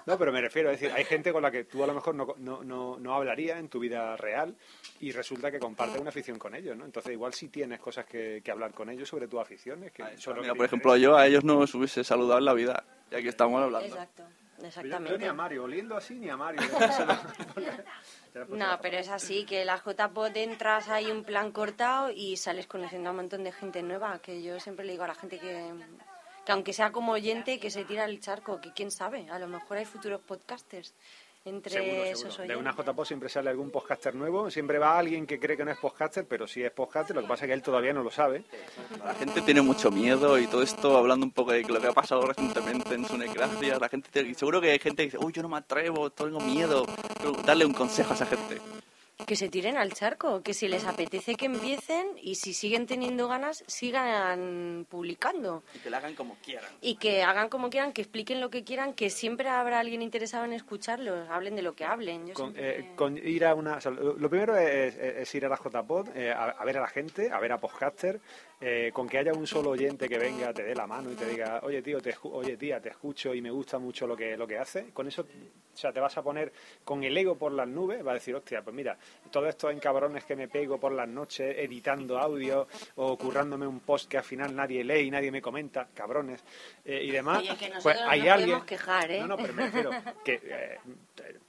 No, 0.06 0.18
pero 0.18 0.32
me 0.32 0.40
refiero, 0.40 0.70
es 0.70 0.80
decir, 0.80 0.94
hay 0.96 1.04
gente 1.04 1.32
con 1.32 1.42
la 1.42 1.50
que 1.50 1.64
tú 1.64 1.82
a 1.82 1.86
lo 1.86 1.94
mejor 1.94 2.14
no, 2.14 2.34
no, 2.38 2.62
no, 2.62 2.98
no 2.98 3.14
hablarías 3.14 3.58
en 3.58 3.68
tu 3.68 3.78
vida 3.78 4.16
real 4.16 4.54
y 5.00 5.10
resulta 5.12 5.50
que 5.50 5.58
compartes 5.58 6.00
una 6.00 6.10
afición 6.10 6.38
con 6.38 6.54
ellos, 6.54 6.76
¿no? 6.76 6.84
Entonces 6.84 7.12
igual 7.12 7.32
sí 7.34 7.48
tienes 7.48 7.80
cosas 7.80 8.04
que, 8.06 8.40
que 8.44 8.50
hablar 8.50 8.72
con 8.72 8.88
ellos 8.90 9.08
sobre 9.08 9.26
tus 9.28 9.40
aficiones. 9.40 9.90
Que 9.92 10.02
Mira, 10.04 10.16
que 10.42 10.54
por 10.54 10.64
ejemplo, 10.66 10.96
yo 10.96 11.16
a 11.16 11.26
ellos 11.26 11.44
no 11.44 11.58
os 11.58 11.74
hubiese 11.74 12.04
saludado 12.04 12.38
en 12.38 12.44
la 12.44 12.52
vida, 12.54 12.84
ya 13.10 13.20
que 13.22 13.28
estamos 13.28 13.62
hablando. 13.62 13.86
Exacto, 13.88 14.22
Yo- 14.22 14.62
Yo, 14.62 14.66
exactamente. 14.68 15.18
ni 15.18 15.24
a 15.26 15.32
Mario, 15.32 15.64
oliendo 15.64 15.96
así 15.96 16.14
ni 16.14 16.28
a 16.30 16.36
Mario. 16.36 16.60
No, 18.48 18.78
pero 18.80 18.98
es 18.98 19.08
así, 19.08 19.44
que 19.44 19.64
la 19.64 19.76
JPod 19.76 20.36
entras 20.36 20.88
hay 20.88 21.10
un 21.10 21.24
plan 21.24 21.52
cortado 21.52 22.10
y 22.10 22.36
sales 22.36 22.66
conociendo 22.66 23.08
a 23.08 23.12
un 23.12 23.18
montón 23.18 23.44
de 23.44 23.52
gente 23.52 23.82
nueva, 23.82 24.18
que 24.20 24.42
yo 24.42 24.60
siempre 24.60 24.84
le 24.84 24.92
digo 24.92 25.04
a 25.04 25.08
la 25.08 25.14
gente 25.14 25.38
que, 25.38 25.72
que 26.44 26.52
aunque 26.52 26.72
sea 26.72 26.92
como 26.92 27.12
oyente, 27.12 27.58
que 27.58 27.70
se 27.70 27.84
tira 27.84 28.04
el 28.04 28.20
charco, 28.20 28.60
que 28.60 28.72
quién 28.72 28.90
sabe, 28.90 29.28
a 29.30 29.38
lo 29.38 29.48
mejor 29.48 29.78
hay 29.78 29.84
futuros 29.84 30.20
podcasters 30.20 30.94
entre 31.44 31.72
Seguro, 31.72 32.04
esos 32.04 32.34
seguro. 32.34 32.48
De 32.54 32.56
una. 32.60 32.72
JPO 32.72 33.04
siempre 33.04 33.28
sale 33.28 33.48
algún 33.50 33.70
podcaster 33.70 34.14
nuevo, 34.14 34.50
siempre 34.50 34.78
va 34.78 34.98
alguien 34.98 35.26
que 35.26 35.38
cree 35.40 35.56
que 35.56 35.64
no 35.64 35.70
es 35.70 35.78
podcaster, 35.78 36.26
pero 36.26 36.46
sí 36.46 36.62
es 36.62 36.70
podcaster, 36.70 37.16
lo 37.16 37.22
que 37.22 37.28
pasa 37.28 37.44
es 37.44 37.48
que 37.48 37.54
él 37.54 37.62
todavía 37.62 37.92
no 37.92 38.02
lo 38.02 38.10
sabe. 38.10 38.44
La 39.04 39.14
gente 39.14 39.40
tiene 39.42 39.62
mucho 39.62 39.90
miedo 39.90 40.38
y 40.38 40.46
todo 40.46 40.62
esto, 40.62 40.96
hablando 40.96 41.24
un 41.24 41.32
poco 41.32 41.52
de 41.52 41.62
lo 41.62 41.80
que 41.80 41.86
ha 41.86 41.92
pasado 41.92 42.22
recientemente 42.22 42.94
en 42.94 43.06
Sunecracia, 43.06 43.78
la 43.78 43.88
gente, 43.88 44.08
tiene- 44.12 44.34
seguro 44.34 44.60
que 44.60 44.70
hay 44.72 44.78
gente 44.78 45.02
que 45.04 45.06
dice, 45.16 45.18
uy, 45.24 45.32
yo 45.32 45.42
no 45.42 45.48
me 45.48 45.56
atrevo, 45.56 46.10
tengo 46.10 46.40
miedo. 46.40 46.84
Pero 47.18 47.32
darle 47.44 47.64
un 47.64 47.72
consejo 47.74 48.12
a 48.12 48.14
esa 48.14 48.26
gente. 48.26 48.60
Que 49.26 49.34
se 49.34 49.48
tiren 49.48 49.76
al 49.76 49.92
charco, 49.94 50.42
que 50.42 50.54
si 50.54 50.68
les 50.68 50.86
apetece 50.86 51.34
que 51.34 51.46
empiecen 51.46 52.06
y 52.22 52.36
si 52.36 52.54
siguen 52.54 52.86
teniendo 52.86 53.26
ganas, 53.26 53.64
sigan 53.66 54.86
publicando. 54.88 55.64
Y 55.74 55.78
que 55.80 55.90
lo 55.90 55.96
hagan 55.96 56.14
como 56.14 56.36
quieran. 56.36 56.70
Y 56.80 56.94
que 56.94 57.24
hagan 57.24 57.48
como 57.48 57.68
quieran, 57.68 57.92
que 57.92 58.00
expliquen 58.00 58.40
lo 58.40 58.48
que 58.48 58.62
quieran, 58.62 58.94
que 58.94 59.10
siempre 59.10 59.48
habrá 59.48 59.80
alguien 59.80 60.02
interesado 60.02 60.44
en 60.44 60.52
escucharlos, 60.52 61.28
hablen 61.30 61.56
de 61.56 61.62
lo 61.62 61.74
que 61.74 61.84
hablen. 61.84 62.28
Yo 62.28 62.34
Con, 62.34 62.52
siempre- 62.54 62.78
eh, 62.80 62.92
con 62.94 63.18
ir 63.18 63.44
a 63.44 63.54
una, 63.56 63.78
o 63.78 63.80
sea, 63.80 63.90
lo, 63.90 64.30
primero 64.30 64.56
es, 64.56 64.94
es- 64.94 65.16
es 65.16 65.34
ir 65.34 65.44
a 65.46 65.48
la 65.48 65.56
JPod, 65.58 66.16
eh, 66.16 66.30
a, 66.30 66.44
a 66.50 66.64
ver 66.64 66.78
a 66.78 66.82
la 66.82 66.88
gente, 66.88 67.30
a 67.32 67.40
ver 67.40 67.50
a 67.50 67.58
podcaster, 67.58 68.20
eh, 68.60 68.90
con 68.94 69.08
que 69.08 69.18
haya 69.18 69.32
un 69.32 69.46
solo 69.48 69.70
oyente 69.70 70.08
que 70.08 70.18
venga, 70.18 70.52
te 70.54 70.62
dé 70.62 70.74
la 70.76 70.86
mano 70.86 71.10
y 71.12 71.16
te 71.16 71.26
diga, 71.26 71.60
oye 71.64 71.82
tío, 71.82 72.00
te, 72.00 72.14
escu- 72.14 72.30
oye 72.32 72.56
tía, 72.56 72.80
te 72.80 72.88
escucho 72.90 73.34
y 73.34 73.42
me 73.42 73.50
gusta 73.50 73.78
mucho 73.78 74.06
lo 74.06 74.16
que 74.16 74.36
lo 74.36 74.46
que 74.46 74.58
hace. 74.58 74.90
Con 74.92 75.06
eso, 75.08 75.22
o 75.22 75.76
sea, 75.76 75.92
te 75.92 76.00
vas 76.00 76.16
a 76.16 76.22
poner 76.22 76.52
con 76.84 77.02
el 77.04 77.16
ego 77.16 77.36
por 77.36 77.52
las 77.52 77.68
nubes, 77.68 78.04
va 78.06 78.12
a 78.12 78.14
decir, 78.14 78.34
hostia, 78.34 78.62
pues 78.62 78.74
mira, 78.74 78.96
todos 79.30 79.48
estos 79.48 79.72
encabrones 79.72 80.24
que 80.24 80.34
me 80.36 80.48
pego 80.48 80.78
por 80.80 80.92
las 80.92 81.06
noches 81.08 81.54
editando 81.58 82.18
audio 82.18 82.66
o 82.96 83.16
currándome 83.18 83.66
un 83.66 83.80
post 83.80 84.08
que 84.10 84.16
al 84.18 84.24
final 84.24 84.54
nadie 84.56 84.82
lee 84.82 85.00
y 85.06 85.10
nadie 85.10 85.30
me 85.30 85.42
comenta, 85.42 85.88
cabrones 85.94 86.42
eh, 86.84 87.02
y 87.04 87.10
demás. 87.10 87.40
Oye, 87.40 87.56
que 87.58 87.72
pues 87.82 87.98
hay 88.00 88.20
podemos 88.20 88.38
alguien 88.40 88.60
quejar, 88.62 89.10
¿eh? 89.10 89.20
No, 89.20 89.26
no, 89.26 89.36
pero 89.36 89.52
me 89.52 89.64
refiero 89.66 89.90
que 90.24 90.40
eh, 90.42 90.78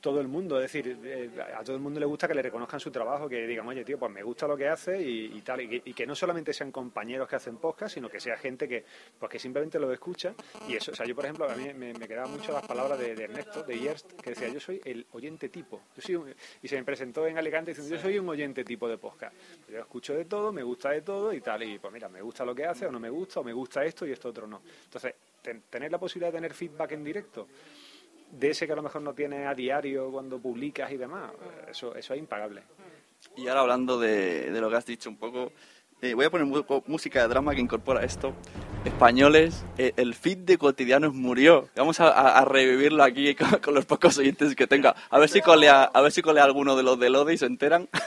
todo 0.01 0.19
el 0.19 0.27
mundo, 0.27 0.57
es 0.61 0.63
decir, 0.71 0.97
eh, 1.03 1.29
a 1.57 1.63
todo 1.63 1.75
el 1.75 1.81
mundo 1.81 1.99
le 1.99 2.05
gusta 2.05 2.27
que 2.27 2.33
le 2.33 2.41
reconozcan 2.41 2.79
su 2.79 2.91
trabajo, 2.91 3.29
que 3.29 3.47
digan, 3.47 3.67
oye, 3.67 3.85
tío, 3.85 3.97
pues 3.97 4.11
me 4.11 4.23
gusta 4.23 4.47
lo 4.47 4.57
que 4.57 4.67
hace 4.67 5.01
y, 5.01 5.37
y 5.37 5.41
tal, 5.41 5.61
y 5.61 5.69
que, 5.69 5.81
y 5.85 5.93
que 5.93 6.05
no 6.05 6.15
solamente 6.15 6.51
sean 6.53 6.71
compañeros 6.71 7.27
que 7.29 7.35
hacen 7.37 7.57
podcast, 7.57 7.93
sino 7.93 8.09
que 8.09 8.19
sea 8.19 8.37
gente 8.37 8.67
que, 8.67 8.83
pues 9.17 9.31
que 9.31 9.39
simplemente 9.39 9.79
lo 9.79 9.91
escucha 9.93 10.33
y 10.67 10.75
eso, 10.75 10.91
o 10.91 10.95
sea, 10.95 11.05
yo 11.05 11.15
por 11.15 11.25
ejemplo, 11.25 11.49
a 11.49 11.55
mí 11.55 11.73
me, 11.73 11.93
me 11.93 12.07
quedaban 12.07 12.31
mucho 12.31 12.51
las 12.51 12.65
palabras 12.65 12.99
de, 12.99 13.15
de 13.15 13.23
Ernesto, 13.25 13.63
de 13.63 13.79
Yerst, 13.79 14.13
que 14.21 14.31
decía, 14.31 14.49
yo 14.49 14.59
soy 14.59 14.81
el 14.83 15.05
oyente 15.11 15.49
tipo, 15.49 15.81
yo 15.95 16.01
soy 16.01 16.15
un- 16.15 16.33
y 16.61 16.67
se 16.67 16.75
me 16.75 16.83
presentó 16.83 17.25
en 17.27 17.37
Alicante 17.37 17.48
diciendo, 17.49 17.95
yo 17.95 18.01
soy 18.01 18.17
un 18.19 18.29
oyente 18.29 18.63
tipo 18.63 18.87
de 18.87 18.97
podcast, 18.97 19.35
yo 19.69 19.79
escucho 19.79 20.13
de 20.13 20.25
todo, 20.25 20.51
me 20.51 20.63
gusta 20.63 20.91
de 20.91 21.01
todo 21.01 21.33
y 21.33 21.41
tal, 21.41 21.63
y 21.63 21.79
pues 21.79 21.91
mira, 21.93 22.07
me 22.09 22.21
gusta 22.21 22.45
lo 22.45 22.53
que 22.55 22.65
hace 22.65 22.85
o 22.85 22.91
no 22.91 22.99
me 22.99 23.09
gusta, 23.09 23.39
o 23.39 23.43
me 23.43 23.53
gusta 23.53 23.83
esto 23.83 24.05
y 24.07 24.11
esto 24.11 24.29
otro 24.29 24.47
no. 24.47 24.61
Entonces, 24.85 25.13
ten- 25.41 25.63
tener 25.69 25.91
la 25.91 25.97
posibilidad 25.99 26.31
de 26.31 26.37
tener 26.37 26.53
feedback 26.53 26.91
en 26.93 27.03
directo, 27.03 27.47
de 28.31 28.49
ese 28.51 28.67
que 28.67 28.73
a 28.73 28.75
lo 28.75 28.83
mejor 28.83 29.01
no 29.01 29.13
tienes 29.13 29.45
a 29.47 29.55
diario 29.55 30.11
cuando 30.11 30.39
publicas 30.39 30.91
y 30.91 30.97
demás. 30.97 31.31
Eso, 31.69 31.95
eso 31.95 32.13
es 32.13 32.19
impagable. 32.19 32.61
Y 33.35 33.47
ahora 33.47 33.61
hablando 33.61 33.99
de, 33.99 34.51
de 34.51 34.61
lo 34.61 34.69
que 34.69 34.75
has 34.75 34.85
dicho 34.85 35.09
un 35.09 35.17
poco, 35.17 35.51
eh, 36.01 36.13
voy 36.13 36.25
a 36.25 36.29
poner 36.29 36.47
música 36.87 37.21
de 37.21 37.27
drama 37.27 37.53
que 37.55 37.61
incorpora 37.61 38.03
esto. 38.03 38.33
Españoles, 38.85 39.65
eh, 39.77 39.91
el 39.97 40.15
feed 40.15 40.37
de 40.39 40.57
cotidianos 40.57 41.13
murió. 41.13 41.67
Vamos 41.75 41.99
a, 41.99 42.07
a- 42.09 42.39
a 42.39 42.45
revivirlo 42.45 43.03
aquí 43.03 43.35
con, 43.35 43.49
con 43.59 43.73
los 43.73 43.85
pocos 43.85 44.17
oyentes 44.17 44.55
que 44.55 44.67
tenga. 44.67 44.95
A 45.09 45.19
ver 45.19 45.29
si 45.29 45.41
colea, 45.41 45.83
a 45.83 46.01
ver 46.01 46.11
si 46.11 46.21
colea 46.21 46.43
alguno 46.45 46.75
de 46.75 46.83
los 46.83 46.99
de 46.99 47.09
Lode 47.09 47.33
y 47.33 47.37
se 47.37 47.45
enteran. 47.45 47.89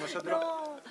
Nosotros, 0.00 0.44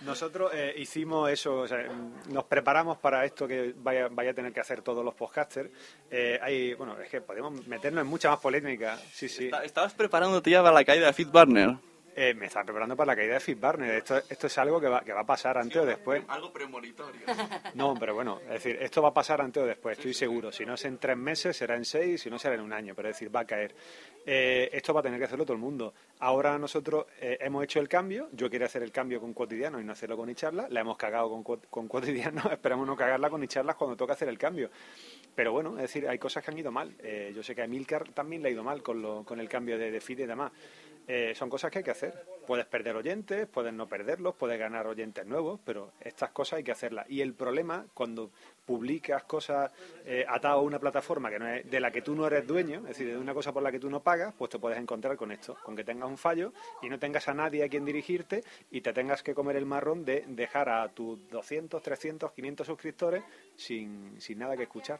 nosotros 0.05 0.51
eh, 0.53 0.73
hicimos 0.77 1.29
eso, 1.29 1.57
o 1.59 1.67
sea, 1.67 1.85
nos 2.29 2.45
preparamos 2.45 2.97
para 2.97 3.25
esto 3.25 3.45
que 3.47 3.73
vaya, 3.77 4.07
vaya 4.09 4.31
a 4.31 4.33
tener 4.33 4.53
que 4.53 4.61
hacer 4.61 4.81
todos 4.81 5.03
los 5.03 5.13
podcasters. 5.13 5.69
Eh, 6.09 6.39
hay, 6.41 6.73
bueno, 6.75 6.95
es 7.01 7.09
que 7.09 7.19
podemos 7.19 7.67
meternos 7.67 8.01
en 8.03 8.07
mucha 8.07 8.29
más 8.29 8.39
polémica. 8.39 8.97
Sí, 9.11 9.27
sí. 9.27 9.49
Estabas 9.63 9.93
preparándote 9.93 10.49
ya 10.51 10.61
para 10.61 10.73
la 10.75 10.85
caída 10.85 11.07
de 11.07 11.13
Feedburner. 11.13 11.75
Eh, 12.19 12.33
me 12.33 12.47
están 12.47 12.65
preparando 12.65 12.95
para 12.95 13.11
la 13.11 13.15
caída 13.15 13.35
de 13.35 13.39
Fitbarner. 13.39 13.91
Esto, 13.93 14.17
esto 14.17 14.47
es 14.47 14.57
algo 14.57 14.81
que 14.81 14.87
va, 14.87 15.01
que 15.01 15.13
va 15.13 15.21
a 15.21 15.25
pasar 15.25 15.55
antes 15.59 15.77
o 15.77 15.85
después. 15.85 16.23
Algo 16.27 16.51
premonitorio. 16.51 17.21
No, 17.75 17.93
pero 17.93 18.15
bueno, 18.15 18.39
es 18.45 18.49
decir, 18.63 18.75
esto 18.81 19.03
va 19.03 19.09
a 19.09 19.13
pasar 19.13 19.39
antes 19.39 19.61
o 19.61 19.65
después, 19.67 19.97
estoy 19.99 20.15
seguro. 20.15 20.51
Si 20.51 20.65
no 20.65 20.73
es 20.73 20.85
en 20.85 20.97
tres 20.97 21.15
meses, 21.15 21.55
será 21.55 21.75
en 21.75 21.85
seis, 21.85 22.19
si 22.21 22.29
no 22.31 22.39
será 22.39 22.55
en 22.55 22.61
un 22.61 22.73
año, 22.73 22.95
pero 22.95 23.09
es 23.09 23.15
decir, 23.15 23.33
va 23.33 23.41
a 23.41 23.45
caer. 23.45 23.75
Eh, 24.25 24.67
esto 24.73 24.95
va 24.95 25.01
a 25.01 25.03
tener 25.03 25.19
que 25.19 25.25
hacerlo 25.25 25.45
todo 25.45 25.53
el 25.53 25.59
mundo. 25.61 25.93
Ahora 26.19 26.57
nosotros 26.57 27.05
eh, 27.21 27.37
hemos 27.39 27.63
hecho 27.63 27.79
el 27.79 27.87
cambio, 27.87 28.29
yo 28.31 28.49
quería 28.49 28.65
hacer 28.65 28.81
el 28.81 28.91
cambio 28.91 29.21
con 29.21 29.33
cotidiano 29.35 29.79
y 29.79 29.83
no 29.83 29.91
hacerlo 29.91 30.17
con 30.17 30.27
Icharla, 30.27 30.67
la 30.69 30.79
hemos 30.81 30.97
cagado 30.97 31.29
con, 31.29 31.43
Cuot- 31.43 31.67
con 31.69 31.87
cotidiano, 31.87 32.41
esperamos 32.51 32.87
no 32.87 32.95
cagarla 32.95 33.29
con 33.29 33.43
Icharlas 33.43 33.75
cuando 33.75 33.95
toca 33.95 34.13
hacer 34.13 34.27
el 34.29 34.39
cambio. 34.39 34.71
Pero 35.35 35.51
bueno, 35.51 35.75
es 35.75 35.83
decir, 35.83 36.07
hay 36.07 36.17
cosas 36.17 36.43
que 36.43 36.49
han 36.49 36.57
ido 36.57 36.71
mal. 36.71 36.95
Eh, 36.99 37.31
yo 37.35 37.43
sé 37.43 37.53
que 37.53 37.61
a 37.61 37.65
Emilcar 37.65 38.09
también 38.09 38.41
le 38.41 38.49
ha 38.49 38.51
ido 38.51 38.63
mal 38.63 38.81
con, 38.81 38.99
lo- 39.03 39.23
con 39.23 39.39
el 39.39 39.47
cambio 39.47 39.77
de, 39.77 39.91
de 39.91 40.01
feed 40.01 40.19
y 40.21 40.25
demás. 40.25 40.51
Eh, 41.07 41.33
son 41.35 41.49
cosas 41.49 41.71
que 41.71 41.79
hay 41.79 41.83
que 41.83 41.91
hacer. 41.91 42.25
Puedes 42.45 42.65
perder 42.65 42.95
oyentes, 42.95 43.47
puedes 43.47 43.73
no 43.73 43.87
perderlos, 43.87 44.35
puedes 44.35 44.59
ganar 44.59 44.87
oyentes 44.87 45.25
nuevos, 45.25 45.59
pero 45.63 45.93
estas 46.01 46.31
cosas 46.31 46.57
hay 46.57 46.63
que 46.63 46.71
hacerlas. 46.71 47.09
Y 47.09 47.21
el 47.21 47.33
problema, 47.33 47.85
cuando 47.93 48.29
publicas 48.65 49.23
cosas 49.23 49.71
eh, 50.05 50.25
a 50.27 50.57
una 50.57 50.79
plataforma 50.79 51.29
que 51.29 51.39
no 51.39 51.47
es, 51.47 51.69
de 51.69 51.79
la 51.79 51.91
que 51.91 52.01
tú 52.01 52.13
no 52.13 52.27
eres 52.27 52.45
dueño, 52.45 52.79
es 52.79 52.89
decir, 52.89 53.07
de 53.07 53.17
una 53.17 53.33
cosa 53.33 53.53
por 53.53 53.63
la 53.63 53.71
que 53.71 53.79
tú 53.79 53.89
no 53.89 54.01
pagas, 54.01 54.33
pues 54.37 54.51
te 54.51 54.59
puedes 54.59 54.77
encontrar 54.77 55.15
con 55.15 55.31
esto, 55.31 55.57
con 55.63 55.75
que 55.75 55.83
tengas 55.85 56.09
un 56.09 56.17
fallo 56.17 56.51
y 56.81 56.89
no 56.89 56.99
tengas 56.99 57.27
a 57.29 57.33
nadie 57.33 57.63
a 57.63 57.69
quien 57.69 57.85
dirigirte 57.85 58.43
y 58.69 58.81
te 58.81 58.91
tengas 58.91 59.23
que 59.23 59.33
comer 59.33 59.55
el 59.55 59.65
marrón 59.65 60.03
de 60.03 60.25
dejar 60.27 60.69
a 60.69 60.89
tus 60.89 61.29
200, 61.29 61.81
300, 61.81 62.31
500 62.33 62.67
suscriptores 62.67 63.23
sin, 63.55 64.19
sin 64.19 64.39
nada 64.39 64.57
que 64.57 64.63
escuchar 64.63 64.99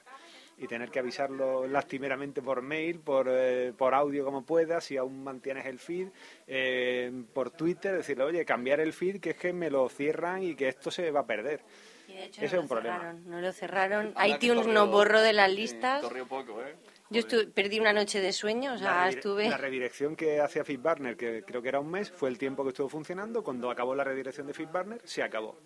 y 0.58 0.68
tener 0.68 0.90
que 0.90 1.00
avisarlo 1.00 1.68
lastimeramente 1.68 2.42
por 2.42 2.62
mail, 2.62 3.00
por, 3.00 3.28
eh, 3.30 3.74
por 3.78 3.94
audio 3.94 4.26
como 4.26 4.44
puedas, 4.44 4.84
si 4.84 4.98
aún 4.98 5.24
mantienes 5.24 5.66
el 5.68 5.78
feed, 5.80 6.08
eh, 6.48 7.12
por 7.34 7.52
Twitter, 7.52 7.96
decirle, 7.96 8.24
oye, 8.24 8.44
cambiar 8.46 8.80
el 8.80 8.94
feed, 8.94 9.20
que 9.20 9.32
es 9.32 9.38
que 9.38 9.54
me 9.54 9.70
lo 9.70 9.88
cierran 9.90 10.42
y 10.44 10.56
que 10.56 10.68
esto 10.70 10.90
se 10.90 11.12
va 11.12 11.20
a 11.22 11.26
perder. 11.28 11.62
Y 12.08 12.14
de 12.14 12.24
hecho 12.26 12.42
Ese 12.42 12.56
no 12.56 12.62
es 12.64 12.70
un 12.72 12.76
lo 12.76 12.82
problema. 12.82 12.98
cerraron, 13.00 13.30
no 13.30 13.42
lo 13.42 13.52
cerraron. 13.52 14.06
Anda, 14.16 14.28
iTunes 14.28 14.66
corrió- 14.66 14.74
no 14.74 14.88
borró 14.88 15.22
de 15.22 15.34
las 15.34 15.52
listas. 15.52 16.02
Corrió 16.02 16.26
poco, 16.26 16.62
¿eh? 16.64 16.76
Yo 17.10 17.22
estu- 17.22 17.52
perdí 17.54 17.80
una 17.80 17.94
noche 17.94 18.20
de 18.20 18.34
sueño, 18.34 18.74
o 18.74 18.78
sea, 18.78 19.04
la, 19.06 19.10
estuve... 19.10 19.50
la 19.50 19.58
redirección 19.58 20.16
que 20.16 20.42
hacía 20.42 20.64
FeedBurner, 20.66 21.16
que 21.16 21.44
creo 21.44 21.62
que 21.62 21.70
era 21.70 21.80
un 21.80 21.92
mes, 21.92 22.12
fue 22.12 22.30
el 22.30 22.38
tiempo 22.38 22.64
que 22.64 22.70
estuvo 22.70 22.90
funcionando. 22.90 23.44
Cuando 23.44 23.70
acabó 23.70 23.94
la 23.96 24.04
redirección 24.04 24.48
de 24.48 24.54
FeedBurner, 24.54 25.02
se 25.06 25.22
acabó. 25.24 25.58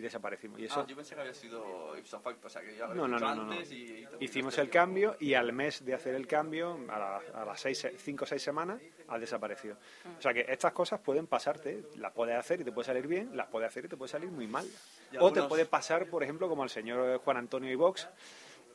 Y 0.00 0.02
desaparecimos. 0.02 0.58
Y 0.58 0.64
eso, 0.64 0.80
Ah, 0.80 0.86
yo 0.88 0.96
pensé 0.96 1.14
que 1.14 1.20
había 1.20 1.34
sido 1.34 1.94
ipso 1.98 2.18
facto, 2.20 2.46
o 2.46 2.50
sea, 2.50 2.62
que 2.62 2.74
ya 2.74 2.86
lo 2.86 2.94
No, 2.94 3.06
no, 3.06 3.18
no, 3.18 3.34
no, 3.34 3.44
no. 3.44 3.52
antes 3.52 3.70
y- 3.70 4.06
Hicimos 4.20 4.56
el 4.56 4.70
cambio 4.70 5.14
y 5.20 5.34
al 5.34 5.52
mes 5.52 5.84
de 5.84 5.92
hacer 5.92 6.14
el 6.14 6.26
cambio, 6.26 6.78
a, 6.88 6.98
la- 6.98 7.22
a 7.34 7.44
las 7.44 7.60
seis, 7.60 7.86
cinco 7.98 8.24
o 8.24 8.26
seis 8.26 8.42
semanas, 8.42 8.80
ha 9.08 9.18
desaparecido. 9.18 9.76
O 10.18 10.22
sea 10.22 10.32
que 10.32 10.46
estas 10.48 10.72
cosas 10.72 11.00
pueden 11.00 11.26
pasarte, 11.26 11.84
las 11.96 12.12
puedes 12.12 12.34
hacer 12.36 12.62
y 12.62 12.64
te 12.64 12.72
puede 12.72 12.86
salir 12.86 13.06
bien, 13.06 13.36
las 13.36 13.48
puedes 13.48 13.68
hacer 13.68 13.84
y 13.84 13.88
te 13.88 13.96
puede 13.98 14.08
salir 14.10 14.30
muy 14.30 14.46
mal. 14.46 14.66
O 15.18 15.30
te 15.32 15.42
puede 15.42 15.66
pasar, 15.66 16.06
por 16.06 16.22
ejemplo, 16.22 16.48
como 16.48 16.62
al 16.62 16.70
señor 16.70 17.18
Juan 17.18 17.36
Antonio 17.36 17.70
Ivox, 17.70 18.08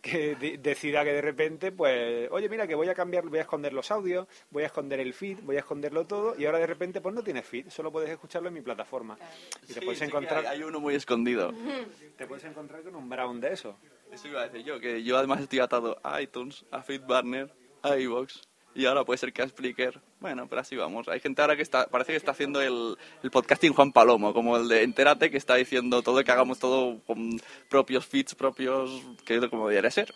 que 0.05 0.35
de- 0.35 0.57
decida 0.59 1.03
que 1.03 1.11
de 1.13 1.21
repente, 1.21 1.71
pues, 1.71 2.27
oye, 2.31 2.47
mira, 2.47 2.67
que 2.67 2.75
voy 2.75 2.87
a 2.89 2.93
cambiar, 2.93 3.25
voy 3.27 3.39
a 3.39 3.41
esconder 3.41 3.73
los 3.73 3.89
audios, 3.89 4.27
voy 4.51 4.61
a 4.63 4.67
esconder 4.67 4.99
el 4.99 5.13
feed, 5.15 5.39
voy 5.41 5.55
a 5.55 5.59
esconderlo 5.59 6.05
todo, 6.05 6.35
y 6.37 6.45
ahora 6.45 6.59
de 6.59 6.67
repente, 6.67 7.01
pues 7.01 7.15
no 7.15 7.23
tienes 7.23 7.45
feed, 7.45 7.69
solo 7.69 7.91
puedes 7.91 8.09
escucharlo 8.11 8.49
en 8.49 8.53
mi 8.53 8.61
plataforma. 8.61 9.17
Y 9.63 9.67
te 9.67 9.73
Sí, 9.73 9.79
puedes 9.81 9.99
sí 9.99 10.05
encontrar, 10.05 10.45
hay, 10.45 10.57
hay 10.57 10.63
uno 10.63 10.79
muy 10.79 10.93
escondido. 10.93 11.51
te 12.17 12.27
puedes 12.27 12.43
encontrar 12.45 12.83
con 12.83 12.95
un 12.95 13.09
brown 13.09 13.41
de 13.41 13.53
eso. 13.53 13.77
Eso 14.11 14.27
iba 14.27 14.41
a 14.41 14.47
decir 14.47 14.63
yo, 14.63 14.79
que 14.79 15.03
yo 15.03 15.17
además 15.17 15.41
estoy 15.41 15.59
atado 15.59 15.97
a 16.03 16.21
iTunes, 16.21 16.65
a 16.71 16.83
Feedburner, 16.83 17.51
a 17.81 17.97
iVoox 17.97 18.41
y 18.75 18.85
ahora 18.85 19.03
puede 19.05 19.17
ser 19.17 19.33
que 19.33 19.41
a 19.41 19.47
Spreaker. 19.47 19.99
Bueno, 20.25 20.47
pero 20.49 20.61
así 20.61 20.75
vamos. 20.75 21.07
Hay 21.07 21.19
gente 21.19 21.39
ahora 21.43 21.55
que 21.55 21.61
está, 21.61 21.85
parece 21.85 22.11
que 22.11 22.17
está 22.17 22.31
haciendo 22.31 22.59
el, 22.59 22.97
el 23.21 23.29
podcasting 23.29 23.73
Juan 23.73 23.91
Palomo, 23.91 24.33
como 24.33 24.57
el 24.57 24.67
de 24.67 24.81
Entérate, 24.81 25.29
que 25.29 25.37
está 25.37 25.53
diciendo 25.53 26.01
todo 26.01 26.23
que 26.23 26.31
hagamos 26.31 26.57
todo 26.57 26.99
con 27.05 27.39
propios 27.69 28.07
feeds, 28.07 28.33
propios, 28.33 28.89
que 29.23 29.35
es 29.35 29.47
como 29.49 29.69
debería 29.69 29.91
ser. 29.91 30.15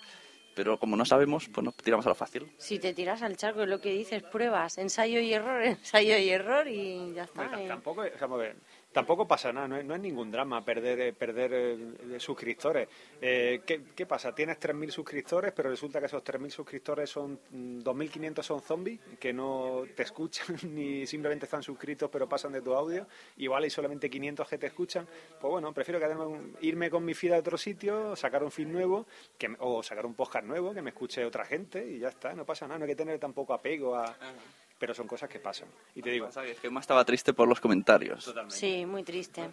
Pero 0.56 0.80
como 0.80 0.98
no 0.98 1.06
sabemos, 1.06 1.48
pues 1.54 1.64
nos 1.64 1.76
tiramos 1.76 2.08
a 2.08 2.10
lo 2.10 2.16
fácil. 2.16 2.52
Si 2.58 2.80
te 2.80 2.92
tiras 2.96 3.22
al 3.22 3.38
charco, 3.38 3.62
es 3.62 3.70
lo 3.70 3.80
que 3.80 3.92
dices, 3.92 4.24
pruebas, 4.24 4.80
ensayo 4.80 5.20
y 5.20 5.32
error, 5.32 5.62
ensayo 5.64 6.18
y 6.18 6.30
error 6.30 6.68
y 6.68 7.14
ya 7.14 7.26
está. 7.26 7.44
Bueno, 7.44 7.60
eh. 7.60 7.68
tampoco, 7.68 8.02
o 8.02 8.06
sea, 8.06 8.22
vamos 8.22 8.40
a 8.40 8.42
ver, 8.42 8.56
tampoco 8.92 9.28
pasa 9.28 9.54
nada, 9.54 9.68
no 9.68 9.78
es, 9.78 9.86
no 9.86 9.96
es 9.96 10.02
ningún 10.02 10.32
drama 10.32 10.64
perder 10.66 11.00
eh, 11.00 11.14
perder 11.14 11.54
eh, 11.54 12.20
suscriptores. 12.20 12.88
Eh, 13.22 13.62
¿qué, 13.66 13.84
qué 13.96 14.06
pasa? 14.06 14.34
Tienes 14.34 14.60
3.000 14.60 14.90
suscriptores, 14.90 15.52
pero 15.54 15.70
resulta 15.70 16.00
que 16.00 16.08
esos 16.08 16.24
3.000 16.24 16.50
suscriptores 16.50 17.10
son 17.10 17.40
mm, 17.52 17.80
2.500 17.82 18.44
son 18.44 18.62
zombies 18.62 19.00
que 19.20 19.32
no 19.34 19.84
te 19.96 20.04
escuchan 20.04 20.58
ni 20.74 21.06
simplemente 21.06 21.46
están 21.46 21.64
suscritos 21.64 22.10
pero 22.12 22.28
pasan 22.28 22.52
de 22.52 22.62
tu 22.62 22.74
audio. 22.74 23.08
Igual 23.38 23.64
hay 23.64 23.70
solamente 23.70 24.10
500 24.10 24.48
que 24.48 24.58
te 24.58 24.68
escuchan. 24.68 25.08
Pues 25.40 25.52
bueno, 25.52 25.74
prefiero 25.74 26.00
un- 26.28 26.56
irme 26.62 26.90
con 26.90 27.06
mi 27.06 27.14
feed 27.14 27.34
a 27.34 27.38
otro 27.40 27.58
sitio, 27.58 28.16
sacar 28.16 28.44
un 28.44 28.52
feed 28.52 28.68
nuevo 28.68 29.06
que, 29.38 29.56
o 29.60 29.84
sacar 29.84 30.06
un 30.06 30.14
podcast 30.16 30.46
nuevo 30.46 30.74
que 30.74 30.82
me 30.82 30.90
escuche 30.90 31.24
otra 31.26 31.46
gente 31.46 31.86
y 31.86 32.00
ya 32.00 32.10
está, 32.10 32.34
no 32.34 32.46
pasa 32.46 32.68
nada, 32.68 32.80
no 32.80 32.86
hay 32.86 32.92
que 32.92 32.96
tener 32.96 33.20
tampoco 33.20 33.54
apego 33.54 33.96
a... 33.96 34.16
Pero 34.80 34.94
son 34.94 35.08
cosas 35.08 35.30
que 35.30 35.40
pasan. 35.40 35.68
Y 35.94 36.02
te 36.02 36.10
digo, 36.10 36.26
Pasa 36.26 36.44
que 36.44 36.56
Gemma 36.56 36.80
estaba 36.80 37.04
triste 37.06 37.34
por 37.34 37.48
los 37.48 37.60
comentarios. 37.60 38.34
Sí, 38.48 38.86
muy 38.86 39.04
triste. 39.04 39.50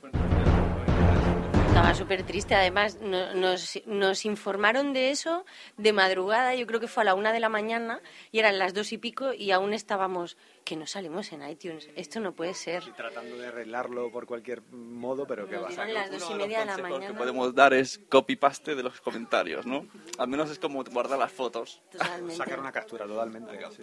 Estaba 1.87 1.99
súper 2.03 2.25
triste. 2.25 2.57
Además, 2.57 2.99
no- 3.01 3.33
nos, 3.35 3.81
nos 3.87 4.25
informaron 4.25 4.93
de 4.93 5.11
eso 5.13 5.45
de 5.77 5.93
madrugada. 5.93 6.53
Yo 6.57 6.67
creo 6.67 6.81
que 6.81 6.89
fue 6.89 7.03
a 7.03 7.05
la 7.05 7.15
una 7.15 7.33
de 7.33 7.39
la 7.39 7.49
mañana 7.49 8.01
y 8.33 8.41
eran 8.41 8.59
las 8.59 8.75
dos 8.75 8.91
y 8.93 8.99
pico 8.99 9.33
y 9.33 9.53
aún 9.53 9.73
estábamos 9.73 10.37
que 10.65 10.75
no 10.75 10.89
salimos 10.89 11.31
en 11.31 11.49
iTunes. 11.49 11.89
Esto 11.95 12.19
no 12.19 12.33
puede 12.33 12.55
ser. 12.55 12.83
y 12.89 12.91
tratando 12.91 13.39
de 13.39 13.47
arreglarlo 13.47 14.11
por 14.11 14.27
cualquier 14.27 14.63
modo, 14.73 15.29
pero 15.29 15.49
que 15.49 15.59
va. 15.59 15.69
dieron 15.69 15.95
las 15.95 16.11
dos 16.11 16.29
y 16.29 16.33
de 16.33 16.39
media 16.41 16.59
de 16.59 16.65
los 16.67 16.77
la 16.77 16.83
consejos 16.83 16.99
que 16.99 17.05
mañana. 17.13 17.19
podemos 17.19 17.55
dar 17.55 17.73
es 17.73 18.01
copy-paste 18.09 18.75
de 18.75 18.83
los 18.83 19.01
comentarios, 19.01 19.65
¿no? 19.65 19.87
Al 20.19 20.27
menos 20.27 20.51
es 20.51 20.59
como 20.59 20.83
guardar 20.83 21.21
las 21.21 21.31
fotos. 21.31 21.81
Totalmente. 21.93 22.35
Sacar 22.35 22.59
una 22.59 22.73
captura 22.73 23.07
totalmente. 23.07 23.57
sí. 23.77 23.83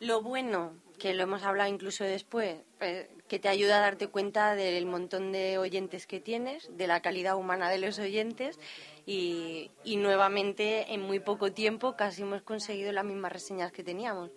Lo 0.00 0.20
bueno, 0.20 0.74
que 1.00 1.14
lo 1.14 1.22
hemos 1.22 1.42
hablado 1.42 1.70
incluso 1.70 2.04
después, 2.04 2.58
eh, 2.80 3.08
que 3.26 3.38
te 3.38 3.48
ayuda 3.48 3.78
a 3.78 3.80
darte 3.80 4.08
cuenta 4.08 4.54
del 4.54 4.84
montón 4.84 5.32
de 5.32 5.56
oyentes 5.56 6.06
que 6.06 6.20
tienes, 6.20 6.68
de 6.76 6.86
la 6.86 7.00
calidad 7.00 7.36
humana 7.36 7.70
de 7.70 7.78
los 7.78 7.98
oyentes 7.98 8.60
y, 9.06 9.70
y 9.82 9.96
nuevamente 9.96 10.92
en 10.92 11.00
muy 11.00 11.18
poco 11.18 11.52
tiempo 11.52 11.96
casi 11.96 12.22
hemos 12.22 12.42
conseguido 12.42 12.92
las 12.92 13.04
mismas 13.04 13.32
reseñas 13.32 13.72
que 13.72 13.82
teníamos. 13.82 14.30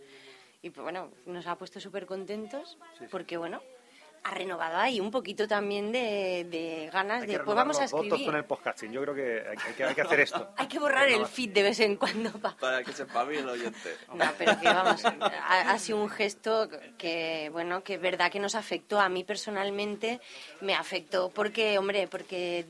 Y 0.62 0.70
pues 0.70 0.84
bueno, 0.84 1.12
nos 1.26 1.46
ha 1.48 1.58
puesto 1.58 1.82
súper 1.82 2.06
contentos 2.06 2.78
porque 3.12 3.36
bueno, 3.36 3.62
ha 4.26 4.32
renovado 4.34 4.78
ahí 4.78 5.00
un 5.02 5.12
poquito 5.12 5.48
también 5.48 5.92
de, 5.92 6.46
de 6.50 6.90
ganas 6.94 7.22
Hay 7.24 7.28
de 7.28 7.34
que 7.34 7.40
pues 7.44 7.56
vamos 7.56 7.78
a 7.78 7.82
los 7.84 7.92
votos 7.92 8.06
escribir. 8.08 8.26
con 8.28 8.36
el 8.38 8.46
podcasting. 8.46 8.92
Yo 8.92 9.02
creo 9.02 9.14
que 9.16 9.44
hay, 9.50 9.58
hay 9.68 9.74
que, 9.74 9.84
hay 9.84 9.96
que 9.96 10.02
hacer 10.02 10.20
esto. 10.22 10.50
Hay 10.58 10.68
que 10.68 10.80
borrar 10.80 11.10
el 11.10 11.26
feed 11.26 11.50
de 11.52 11.64
vez 11.64 11.80
en 11.82 11.98
cuando 11.98 12.32
pa- 12.40 12.56
Para 12.58 12.84
que 12.84 12.94
sepa 12.94 13.24
bien 13.26 13.44
el 13.44 13.50
oyente. 13.50 13.98
No, 14.14 14.26
pero 14.38 14.60
que 14.60 14.68
vamos, 14.68 15.04
ha, 15.06 15.72
ha 15.72 15.78
sido 15.80 15.98
un 16.02 16.10
gesto 16.10 16.70
que, 16.98 17.50
bueno, 17.52 17.84
que 17.84 17.96
es 17.96 18.02
verdad 18.02 18.32
que 18.32 18.40
nos 18.40 18.56
afectó. 18.56 19.00
A 19.02 19.10
mí 19.10 19.24
personalmente 19.26 20.22
me 20.62 20.74
afectó 20.74 21.30
porque, 21.30 21.78
hombre, 21.78 22.08
porque 22.08 22.66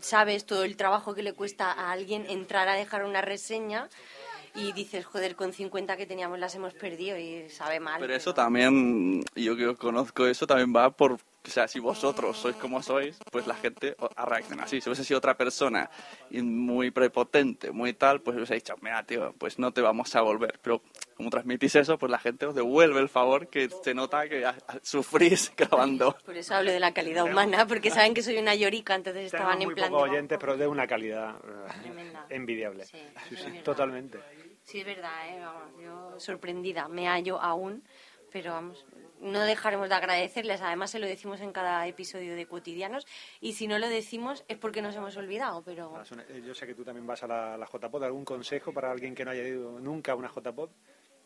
sabes 0.00 0.44
todo 0.46 0.64
el 0.64 0.76
trabajo 0.76 1.14
que 1.14 1.22
le 1.22 1.32
cuesta 1.34 1.70
a 1.72 1.90
alguien 1.92 2.26
entrar 2.28 2.68
a 2.68 2.74
dejar 2.74 3.04
una 3.04 3.20
reseña 3.20 3.88
y 4.54 4.72
dices, 4.72 5.04
joder, 5.04 5.34
con 5.36 5.52
50 5.52 5.96
que 5.96 6.06
teníamos 6.06 6.38
las 6.38 6.54
hemos 6.54 6.74
perdido 6.74 7.18
y 7.18 7.48
sabe 7.50 7.80
mal. 7.80 8.00
Pero 8.00 8.14
eso 8.14 8.32
también, 8.34 9.22
y 9.34 9.44
yo 9.44 9.56
que 9.56 9.74
conozco 9.76 10.26
eso, 10.26 10.46
también 10.46 10.72
va 10.74 10.90
por, 10.90 11.12
o 11.12 11.18
sea, 11.44 11.66
si 11.68 11.80
vosotros 11.80 12.36
sois 12.38 12.56
como 12.56 12.82
sois, 12.82 13.18
pues 13.32 13.46
la 13.46 13.54
gente 13.56 13.96
reacciona 14.16 14.62
así. 14.64 14.80
Si 14.80 14.88
hubiese 14.88 15.04
sido 15.04 15.18
otra 15.18 15.36
persona 15.36 15.90
y 16.30 16.40
muy 16.42 16.90
prepotente, 16.90 17.70
muy 17.72 17.92
tal, 17.94 18.20
pues 18.20 18.36
hubiese 18.36 18.54
dicho, 18.54 18.74
mira, 18.80 19.02
tío, 19.04 19.34
pues 19.38 19.58
no 19.58 19.72
te 19.72 19.80
vamos 19.80 20.14
a 20.14 20.20
volver. 20.20 20.58
Pero 20.62 20.80
como 21.16 21.30
transmitís 21.30 21.74
eso, 21.76 21.98
pues 21.98 22.10
la 22.10 22.18
gente 22.18 22.46
os 22.46 22.54
devuelve 22.54 23.00
el 23.00 23.08
favor 23.08 23.48
que 23.48 23.68
se 23.82 23.92
nota 23.94 24.28
que 24.28 24.44
sufrís 24.82 25.52
grabando. 25.56 26.16
Por 26.24 26.36
eso 26.36 26.54
hablo 26.54 26.70
de 26.72 26.80
la 26.80 26.92
calidad 26.94 27.24
humana, 27.24 27.66
porque 27.66 27.90
saben 27.90 28.14
que 28.14 28.22
soy 28.22 28.38
una 28.38 28.54
llorica, 28.54 28.94
entonces 28.94 29.26
estaban 29.26 29.58
Tenemos 29.58 29.62
en 29.62 29.66
muy 29.68 29.74
plan... 29.74 29.90
pocos 29.90 30.04
de- 30.04 30.10
oyentes, 30.10 30.38
pero 30.40 30.56
de 30.56 30.66
una 30.66 30.86
calidad 30.86 31.36
eh, 31.36 31.72
Tremenda. 31.82 32.26
envidiable. 32.30 32.84
Sí, 32.86 32.98
Sí, 33.28 33.36
sí, 33.36 33.44
totalmente. 33.62 34.18
Sí, 34.64 34.80
es 34.80 34.86
verdad, 34.86 35.28
¿eh? 35.28 35.40
Vamos, 35.40 35.72
yo 35.82 36.20
sorprendida, 36.20 36.88
me 36.88 37.06
hallo 37.06 37.40
aún, 37.40 37.84
pero 38.32 38.52
vamos, 38.52 38.84
no 39.20 39.42
dejaremos 39.42 39.88
de 39.88 39.94
agradecerles. 39.94 40.60
Además, 40.62 40.90
se 40.90 40.98
lo 40.98 41.06
decimos 41.06 41.40
en 41.40 41.52
cada 41.52 41.86
episodio 41.86 42.34
de 42.34 42.46
Cotidianos 42.46 43.06
y 43.40 43.52
si 43.52 43.66
no 43.66 43.78
lo 43.78 43.88
decimos 43.88 44.44
es 44.48 44.56
porque 44.56 44.82
nos 44.82 44.96
hemos 44.96 45.16
olvidado, 45.16 45.62
pero... 45.62 45.94
Ah, 45.96 46.04
eh, 46.30 46.42
Yo 46.44 46.54
sé 46.54 46.66
que 46.66 46.74
tú 46.74 46.82
también 46.82 47.06
vas 47.06 47.22
a 47.22 47.26
la, 47.26 47.56
la 47.56 47.66
JPod. 47.66 48.04
¿Algún 48.04 48.24
consejo 48.24 48.72
para 48.72 48.90
alguien 48.90 49.14
que 49.14 49.24
no 49.24 49.30
haya 49.30 49.46
ido 49.46 49.78
nunca 49.80 50.12
a 50.12 50.14
una 50.14 50.28
JPod? 50.28 50.70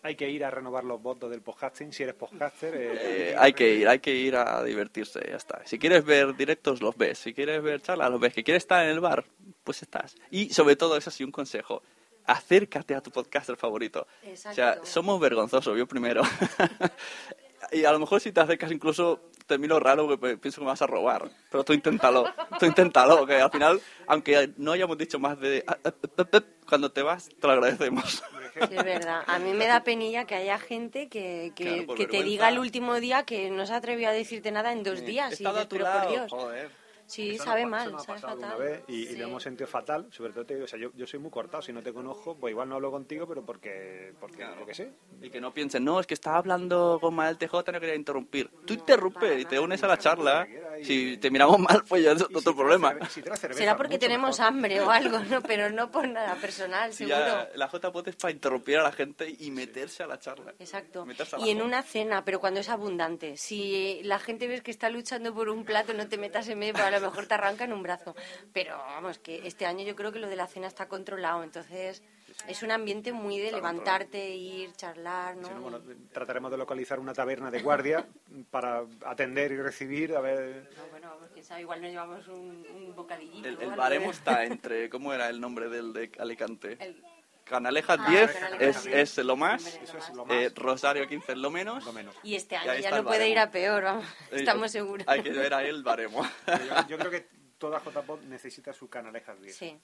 Hay 0.02 0.14
que 0.14 0.30
ir 0.30 0.44
a 0.44 0.50
renovar 0.50 0.84
los 0.84 1.00
votos 1.00 1.30
del 1.30 1.42
podcasting. 1.42 1.92
Si 1.92 2.02
eres 2.02 2.14
podcaster, 2.14 2.74
eh, 2.74 2.88
Eh, 3.30 3.34
hay 3.38 3.52
que 3.52 3.74
ir, 3.74 3.88
hay 3.88 4.00
que 4.00 4.14
ir 4.14 4.36
a 4.36 4.62
divertirse, 4.62 5.20
ya 5.28 5.36
está. 5.36 5.64
Si 5.64 5.78
quieres 5.78 6.04
ver 6.04 6.36
directos, 6.36 6.82
los 6.82 6.96
ves. 6.96 7.18
Si 7.18 7.34
quieres 7.34 7.62
ver 7.62 7.82
charlas, 7.82 8.10
los 8.10 8.20
ves. 8.20 8.34
Que 8.34 8.44
quieres 8.44 8.62
estar 8.62 8.84
en 8.84 8.90
el 8.90 9.00
bar, 9.00 9.24
pues 9.64 9.82
estás. 9.82 10.14
Y 10.30 10.50
sobre 10.50 10.76
todo, 10.76 10.96
eso 10.96 11.10
sí, 11.10 11.24
un 11.24 11.32
consejo. 11.32 11.82
Acércate 12.28 12.94
a 12.94 13.00
tu 13.00 13.10
podcaster 13.10 13.56
favorito. 13.56 14.06
O 14.22 14.36
sea, 14.36 14.52
Exacto. 14.72 14.86
somos 14.86 15.18
vergonzosos, 15.18 15.76
yo 15.76 15.86
primero. 15.86 16.22
y 17.72 17.84
a 17.84 17.92
lo 17.92 17.98
mejor 17.98 18.20
si 18.20 18.32
te 18.32 18.40
acercas 18.40 18.70
incluso 18.70 19.30
te 19.46 19.56
miro 19.56 19.80
raro 19.80 20.06
porque 20.06 20.36
pienso 20.36 20.60
que 20.60 20.64
me 20.66 20.70
vas 20.70 20.82
a 20.82 20.86
robar. 20.86 21.28
Pero 21.50 21.64
tú 21.64 21.72
inténtalo, 21.72 22.26
tú 22.58 22.66
inténtalo, 22.66 23.26
que 23.26 23.40
al 23.40 23.50
final, 23.50 23.80
aunque 24.06 24.52
no 24.58 24.72
hayamos 24.72 24.98
dicho 24.98 25.18
más 25.18 25.40
de... 25.40 25.64
ah, 25.66 25.78
ah, 25.84 25.92
ah, 26.18 26.28
ah, 26.34 26.42
Cuando 26.68 26.92
te 26.92 27.02
vas, 27.02 27.30
te 27.30 27.46
lo 27.46 27.54
agradecemos. 27.54 28.22
Sí, 28.54 28.74
es 28.74 28.84
verdad. 28.84 29.22
A 29.26 29.38
mí 29.38 29.54
me 29.54 29.66
da 29.66 29.82
penilla 29.84 30.26
que 30.26 30.34
haya 30.34 30.58
gente 30.58 31.08
que, 31.08 31.52
que, 31.56 31.64
Claro, 31.64 31.86
por 31.86 31.96
que 31.96 32.06
te 32.06 32.22
diga 32.22 32.48
el 32.50 32.58
último 32.58 33.00
día 33.00 33.22
que 33.24 33.50
no 33.50 33.64
se 33.64 33.72
atrevió 33.72 34.08
a 34.10 34.12
decirte 34.12 34.50
nada 34.50 34.72
en 34.72 34.82
dos 34.82 35.00
He 35.00 35.04
días. 35.06 35.40
Y 35.40 35.44
dices, 35.44 35.66
pero 35.70 35.86
por 35.86 36.08
Dios. 36.10 36.30
joder. 36.30 36.87
Sí, 37.08 37.30
Eso 37.30 37.44
sabe 37.44 37.62
nos 37.62 37.70
mal, 37.70 37.92
nos 37.92 38.02
sabe 38.04 38.20
fatal. 38.20 38.58
vez 38.58 38.82
y, 38.86 38.96
y 39.02 39.06
Sí. 39.06 39.16
lo 39.16 39.24
hemos 39.28 39.42
sentido 39.42 39.66
fatal. 39.66 40.06
Sobre 40.10 40.32
todo 40.34 40.44
te 40.44 40.54
digo, 40.54 40.64
o 40.66 40.68
sea, 40.68 40.78
yo, 40.78 40.90
yo 40.94 41.06
soy 41.06 41.18
muy 41.18 41.30
cortado. 41.30 41.62
Si 41.62 41.72
no 41.72 41.82
te 41.82 41.92
conozco, 41.92 42.36
pues 42.36 42.52
igual 42.52 42.68
no 42.68 42.74
hablo 42.74 42.90
contigo, 42.90 43.26
pero 43.26 43.42
porque, 43.44 44.12
porque 44.20 44.46
yo 44.60 44.66
qué 44.66 44.74
sé. 44.74 44.90
Y 45.22 45.30
que 45.30 45.40
no 45.40 45.52
piensen, 45.54 45.84
no, 45.84 45.98
es 46.00 46.06
que 46.06 46.12
estaba 46.14 46.36
hablando 46.36 46.98
con 47.00 47.14
Mael 47.14 47.38
TJ, 47.38 47.72
no 47.72 47.80
quería 47.80 47.94
interrumpir. 47.94 48.50
Tú 48.66 48.74
interrumpe 48.74 49.40
y 49.40 49.44
te 49.46 49.58
unes 49.58 49.82
a 49.82 49.88
la 49.88 49.96
charla. 49.96 50.46
Si 50.84 51.16
te 51.18 51.30
miramos 51.30 51.58
mal, 51.58 51.82
pues 51.88 52.02
ya 52.04 52.12
es 52.12 52.18
si 52.18 52.24
otro 52.24 52.52
te 52.52 52.52
problema. 52.58 52.94
si 53.08 53.22
te 53.22 53.36
Será 53.54 53.76
porque 53.76 53.98
tenemos 53.98 54.38
mejor. 54.38 54.46
hambre 54.52 54.80
o 54.80 54.90
algo, 54.90 55.18
¿no? 55.20 55.40
Pero 55.42 55.70
no 55.70 55.90
por 55.90 56.08
nada 56.08 56.34
personal, 56.36 56.92
Si 56.92 57.06
seguro. 57.06 57.18
ya 57.18 57.48
la 57.54 57.68
JPOT 57.68 58.08
es 58.08 58.16
para 58.16 58.32
interrumpir 58.32 58.78
a 58.78 58.82
la 58.82 58.92
gente 58.92 59.34
y 59.38 59.50
meterse 59.50 60.02
a 60.02 60.06
la 60.06 60.18
charla. 60.18 60.54
Exacto. 60.58 61.04
Meterse 61.06 61.36
Y 61.40 61.50
en 61.50 61.62
una 61.62 61.82
cena, 61.82 62.24
pero 62.24 62.40
cuando 62.40 62.60
es 62.60 62.68
abundante. 62.68 63.36
Si 63.36 64.00
la 64.04 64.18
gente 64.18 64.46
ves 64.46 64.62
que 64.62 64.70
está 64.70 64.90
luchando 64.90 65.34
por 65.34 65.48
un 65.48 65.64
plato, 65.64 65.94
no 65.94 66.08
te 66.08 66.18
metas 66.18 66.48
en 66.48 66.58
medio, 66.58 66.72
porque 66.74 66.86
a 66.88 66.98
lo 66.98 67.00
mejor 67.00 67.26
te 67.26 67.34
arrancan 67.34 67.72
un 67.72 67.82
brazo. 67.82 68.14
Pero 68.52 68.76
vamos, 68.78 69.18
que 69.18 69.46
este 69.46 69.66
año 69.66 69.84
yo 69.84 69.94
creo 69.96 70.12
que 70.12 70.18
lo 70.18 70.28
de 70.28 70.36
la 70.36 70.46
cena 70.46 70.66
está 70.66 70.88
controlado. 70.88 71.42
Entonces, 71.42 72.02
es 72.46 72.62
un 72.62 72.70
ambiente 72.70 73.12
muy 73.12 73.38
de 73.38 73.52
levantarte, 73.52 74.28
ir, 74.34 74.72
charlar, 74.74 75.36
¿no? 75.36 75.48
Bueno, 75.60 75.80
trataremos 76.12 76.50
de 76.50 76.56
localizar 76.56 76.98
una 77.00 77.12
taberna 77.12 77.50
de 77.50 77.60
guardia 77.60 78.06
para 78.50 78.84
atender 79.04 79.52
y 79.52 79.56
recibir, 79.60 80.14
a 80.16 80.20
ver... 80.20 80.70
No, 80.76 80.86
bueno, 80.90 81.08
vamos, 81.10 81.30
quién 81.32 81.44
sabe, 81.44 81.62
igual 81.62 81.82
nos 81.82 81.90
llevamos 81.90 82.28
un, 82.28 82.66
un 82.74 82.94
bocadillito. 82.94 83.48
El, 83.48 83.60
el 83.60 83.70
baremo 83.72 84.10
está 84.10 84.44
entre, 84.44 84.88
¿cómo 84.88 85.12
era 85.12 85.28
el 85.28 85.40
nombre 85.40 85.68
del 85.68 85.92
de 85.92 86.10
Alicante? 86.18 86.76
El- 86.80 87.02
Canalejas 87.44 87.98
Ah, 88.02 88.10
10 88.10 88.30
Canalejas 88.30 88.76
es, 88.76 88.84
10. 88.84 89.18
es 89.18 89.24
lo 89.24 89.34
más, 89.34 89.64
Hombre, 89.64 89.80
Eso 89.84 89.96
es 89.96 90.10
lo 90.14 90.26
más. 90.26 90.36
eh, 90.36 90.52
Rosario 90.54 91.08
15 91.08 91.32
es 91.32 91.38
lo 91.38 91.50
menos. 91.50 91.82
lo 91.86 91.94
menos. 91.94 92.14
Y 92.22 92.34
este 92.34 92.56
año 92.56 92.74
ya 92.74 92.90
no 92.90 93.02
puede 93.04 93.26
ir 93.26 93.38
a 93.38 93.50
peor, 93.50 93.84
vamos. 93.84 94.04
Estamos 94.30 94.70
seguros. 94.70 95.08
Hay 95.08 95.22
que 95.22 95.30
ver 95.30 95.54
ahí 95.54 95.66
el 95.70 95.82
baremo. 95.82 96.22
Yo, 96.46 96.88
yo 96.88 96.98
creo 96.98 97.10
que 97.10 97.26
toda 97.56 97.80
JPod 97.82 98.20
necesita 98.24 98.74
su 98.74 98.90
canalejas 98.90 99.40
10. 99.40 99.56
Sí. 99.56 99.80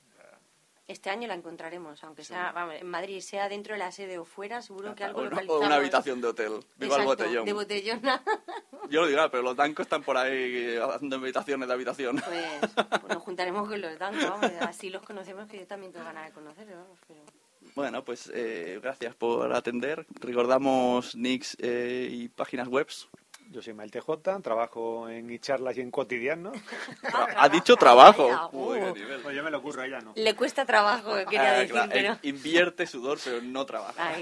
Este 0.87 1.09
año 1.09 1.27
la 1.27 1.35
encontraremos, 1.35 2.05
aunque 2.05 2.25
sea 2.25 2.53
vamos, 2.53 2.75
en 2.75 2.87
Madrid, 2.89 3.21
sea 3.21 3.49
dentro 3.49 3.73
de 3.73 3.79
la 3.79 3.91
sede 3.91 4.19
o 4.19 4.27
fuera, 4.27 4.61
seguro 4.61 4.95
que 4.95 5.03
algo 5.05 5.21
O 5.21 5.23
una- 5.23 5.31
localizamos. 5.31 5.63
o 5.63 5.67
una 5.67 5.75
habitación 5.77 6.21
de 6.21 6.29
hotel. 6.29 6.53
Viva 6.77 6.97
el 6.97 7.03
Exacto, 7.03 7.05
botellón. 7.07 7.45
de 7.47 7.53
botellona. 7.55 8.23
Yo 8.91 9.01
lo 9.01 9.07
digo, 9.07 9.23
pero 9.31 9.43
los 9.43 9.57
dancos 9.57 9.87
están 9.87 10.03
por 10.03 10.19
ahí 10.19 10.31
eh, 10.35 10.81
haciendo 10.83 11.17
habitaciones 11.17 11.69
de 11.69 11.75
habitación. 11.75 12.17
Pues, 12.23 12.71
pues 13.01 13.15
nos 13.15 13.23
juntaremos 13.23 13.67
con 13.67 13.81
los 13.81 13.99
dancos, 13.99 14.29
vamos, 14.29 14.51
así 14.61 14.91
los 14.91 15.03
conocemos 15.03 15.49
que 15.49 15.59
yo 15.61 15.67
también 15.67 15.91
tengo 15.91 16.05
ganas 16.05 16.27
de 16.27 16.33
conocer, 16.33 16.67
vamos, 16.67 16.99
pero... 17.09 17.21
Bueno, 17.75 18.05
pues 18.05 18.31
eh, 18.35 18.79
gracias 18.83 19.15
por 19.15 19.55
atender. 19.55 20.07
Recordamos 20.21 21.17
nicks 21.17 21.57
eh, 21.61 22.09
y 22.11 22.29
páginas 22.29 22.69
webs. 22.69 23.09
Yo 23.55 23.63
soy 23.63 23.73
Mael 23.73 23.93
TJ, 23.93 24.43
trabajo 24.43 25.09
en 25.09 25.39
charlas 25.39 25.79
y 25.79 25.81
en 25.81 25.93
cotidiano. 25.93 26.51
ha 27.37 27.49
dicho 27.49 27.77
trabajo. 27.77 28.51
Uy, 28.51 28.81
uh. 28.81 28.93
nivel. 28.93 29.21
Pues 29.23 29.37
yo 29.37 29.45
me 29.45 29.51
lo 29.53 29.59
ocurro, 29.59 29.85
ella 29.85 30.01
no. 30.01 30.13
Le 30.17 30.35
cuesta 30.35 30.67
trabajo, 30.67 31.15
quería 31.31 31.51
Ah, 31.51 31.59
decir, 31.59 31.71
claro, 31.71 31.91
pero... 31.93 32.13
eh, 32.15 32.19
Invierte 32.23 32.85
sudor, 32.85 33.21
pero 33.23 33.41
no 33.43 33.65
trabaja. 33.65 34.13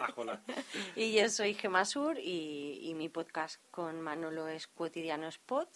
Ajola. 0.00 0.40
Y 0.94 1.14
yo 1.14 1.28
soy 1.28 1.54
Gemasur 1.54 2.16
y, 2.20 2.78
y 2.82 2.94
mi 2.94 3.08
podcast 3.08 3.60
con 3.72 4.00
Manolo 4.00 4.46
es 4.46 4.68
Cotidianos 4.68 5.38
Pod, 5.38 5.66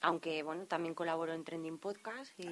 aunque 0.00 0.44
bueno, 0.44 0.66
también 0.66 0.94
colaboro 0.94 1.32
en 1.32 1.42
Trending 1.42 1.78
Podcast 1.78 2.38
y, 2.38 2.46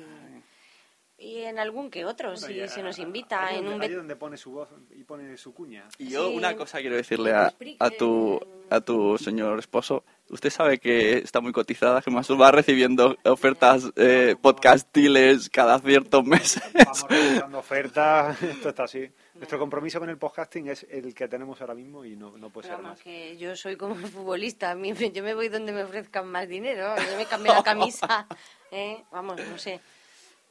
y 1.22 1.42
en 1.42 1.58
algún 1.58 1.90
que 1.90 2.04
otro, 2.04 2.32
Bueno, 2.32 2.46
si 2.46 2.68
se 2.68 2.82
nos 2.82 2.98
invita. 2.98 3.46
Ahí 3.46 3.58
en 3.58 3.64
donde, 3.66 3.76
un 3.76 3.82
ahí 3.82 3.96
donde 3.96 4.16
pone 4.16 4.36
su 4.36 4.50
voz 4.50 4.68
y 4.90 5.04
pone 5.04 5.36
su 5.36 5.54
cuña. 5.54 5.86
Y 5.98 6.08
yo 6.08 6.28
Sí. 6.28 6.36
una 6.36 6.56
cosa 6.56 6.80
quiero 6.80 6.96
decirle 6.96 7.32
a, 7.32 7.52
a 7.78 7.90
tu 7.90 8.40
a 8.70 8.80
tu 8.80 9.18
señor 9.18 9.58
esposo. 9.58 10.02
Usted 10.30 10.48
sabe 10.48 10.78
que 10.78 11.18
está 11.18 11.40
muy 11.42 11.52
cotizada, 11.52 12.00
que 12.00 12.10
más 12.10 12.30
va 12.30 12.50
recibiendo 12.50 13.16
ofertas 13.24 13.90
eh, 13.96 14.34
podcastiles 14.40 15.50
cada 15.50 15.78
ciertos 15.78 16.24
meses. 16.24 16.62
Vamos 16.74 17.06
realizando 17.08 17.58
ofertas, 17.58 18.42
esto 18.42 18.70
está 18.70 18.84
así. 18.84 19.10
Nuestro 19.34 19.58
compromiso 19.58 19.98
con 20.00 20.08
el 20.08 20.16
podcasting 20.16 20.68
es 20.68 20.86
el 20.90 21.14
que 21.14 21.28
tenemos 21.28 21.60
ahora 21.60 21.74
mismo 21.74 22.04
y 22.04 22.16
no, 22.16 22.36
no 22.38 22.48
puede 22.48 22.68
ser 22.68 22.78
más. 22.78 22.98
que 23.02 23.36
yo 23.36 23.54
soy 23.56 23.76
como 23.76 23.94
el 23.94 24.06
futbolista, 24.06 24.70
a 24.70 24.74
mí 24.74 24.94
me- 24.94 25.10
yo 25.12 25.22
me 25.22 25.34
voy 25.34 25.48
donde 25.48 25.72
me 25.72 25.82
ofrezcan 25.84 26.26
más 26.28 26.48
dinero, 26.48 26.94
yo 26.96 27.16
me 27.18 27.26
cambio 27.26 27.52
la 27.52 27.62
camisa, 27.62 28.26
¿eh? 28.70 29.04
vamos, 29.12 29.38
no 29.50 29.58
sé, 29.58 29.80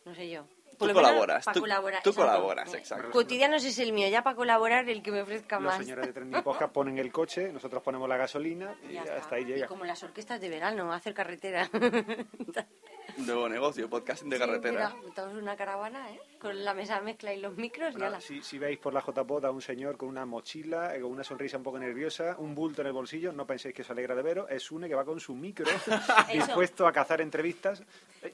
no 0.05 0.13
sé 0.13 0.29
yo. 0.29 0.45
Tú 0.81 0.87
lo 0.87 0.93
menos 0.93 1.09
colaboras, 1.09 1.45
pa' 1.45 1.53
tú- 1.53 1.59
colaborar, 1.61 2.03
tú 2.03 2.13
colaboras, 2.13 2.73
exacto. 2.73 3.09
Cotidianos 3.11 3.63
es 3.63 3.79
el 3.79 3.93
mío, 3.93 4.07
ya 4.09 4.23
para 4.23 4.35
colaborar 4.35 4.89
el 4.89 5.01
que 5.01 5.11
me 5.11 5.21
ofrezca 5.21 5.55
Los 5.59 5.65
más. 5.65 5.77
señores 5.77 6.07
de 6.07 6.13
Trending 6.13 6.43
Podcast 6.43 6.71
ponen 6.73 6.97
el 6.97 7.11
coche, 7.11 7.51
nosotros 7.53 7.81
ponemos 7.83 8.07
la 8.09 8.17
gasolina 8.17 8.75
y 8.89 8.93
Ya 8.93 9.03
hasta 9.17 9.35
ahí 9.35 9.43
Y 9.43 9.45
llega. 9.45 9.67
como 9.67 9.85
las 9.85 10.01
orquestas 10.03 10.39
de 10.41 10.49
verano, 10.49 10.91
hacer 10.93 11.13
carretera. 11.13 11.69
Nuevo 13.17 13.47
negocio, 13.49 13.89
podcasting 13.89 14.29
de 14.29 14.37
Sí, 14.37 14.39
carretera. 14.41 14.89
mira, 14.89 15.01
montamos 15.03 15.35
una 15.35 15.55
caravana, 15.55 16.09
¿eh? 16.11 16.19
Con 16.39 16.63
la 16.63 16.73
mesa 16.73 16.99
mezcla 17.01 17.33
y 17.33 17.39
los 17.39 17.55
micros 17.55 17.89
y 17.89 17.93
Bueno, 17.93 18.07
ala. 18.07 18.21
si, 18.21 18.41
si 18.41 18.57
veis 18.57 18.79
por 18.79 18.93
la 18.93 19.01
JPod 19.01 19.45
a 19.45 19.51
un 19.51 19.61
señor 19.61 19.95
con 19.97 20.09
una 20.09 20.25
mochila, 20.25 20.95
eh, 20.95 21.01
con 21.01 21.11
una 21.11 21.23
sonrisa 21.23 21.57
un 21.57 21.63
poco 21.63 21.77
nerviosa, 21.77 22.35
un 22.39 22.55
bulto 22.55 22.81
en 22.81 22.87
el 22.87 22.93
bolsillo, 22.93 23.31
no 23.31 23.45
penséis 23.45 23.75
que 23.75 23.83
se 23.83 23.91
alegra 23.91 24.15
de 24.15 24.21
veros, 24.23 24.49
es 24.49 24.71
une 24.71 24.87
que 24.89 24.95
va 24.95 25.05
con 25.05 25.19
su 25.19 25.35
micro, 25.35 25.65
dispuesto 26.33 26.87
a 26.87 26.91
cazar 26.91 27.21
entrevistas. 27.21 27.83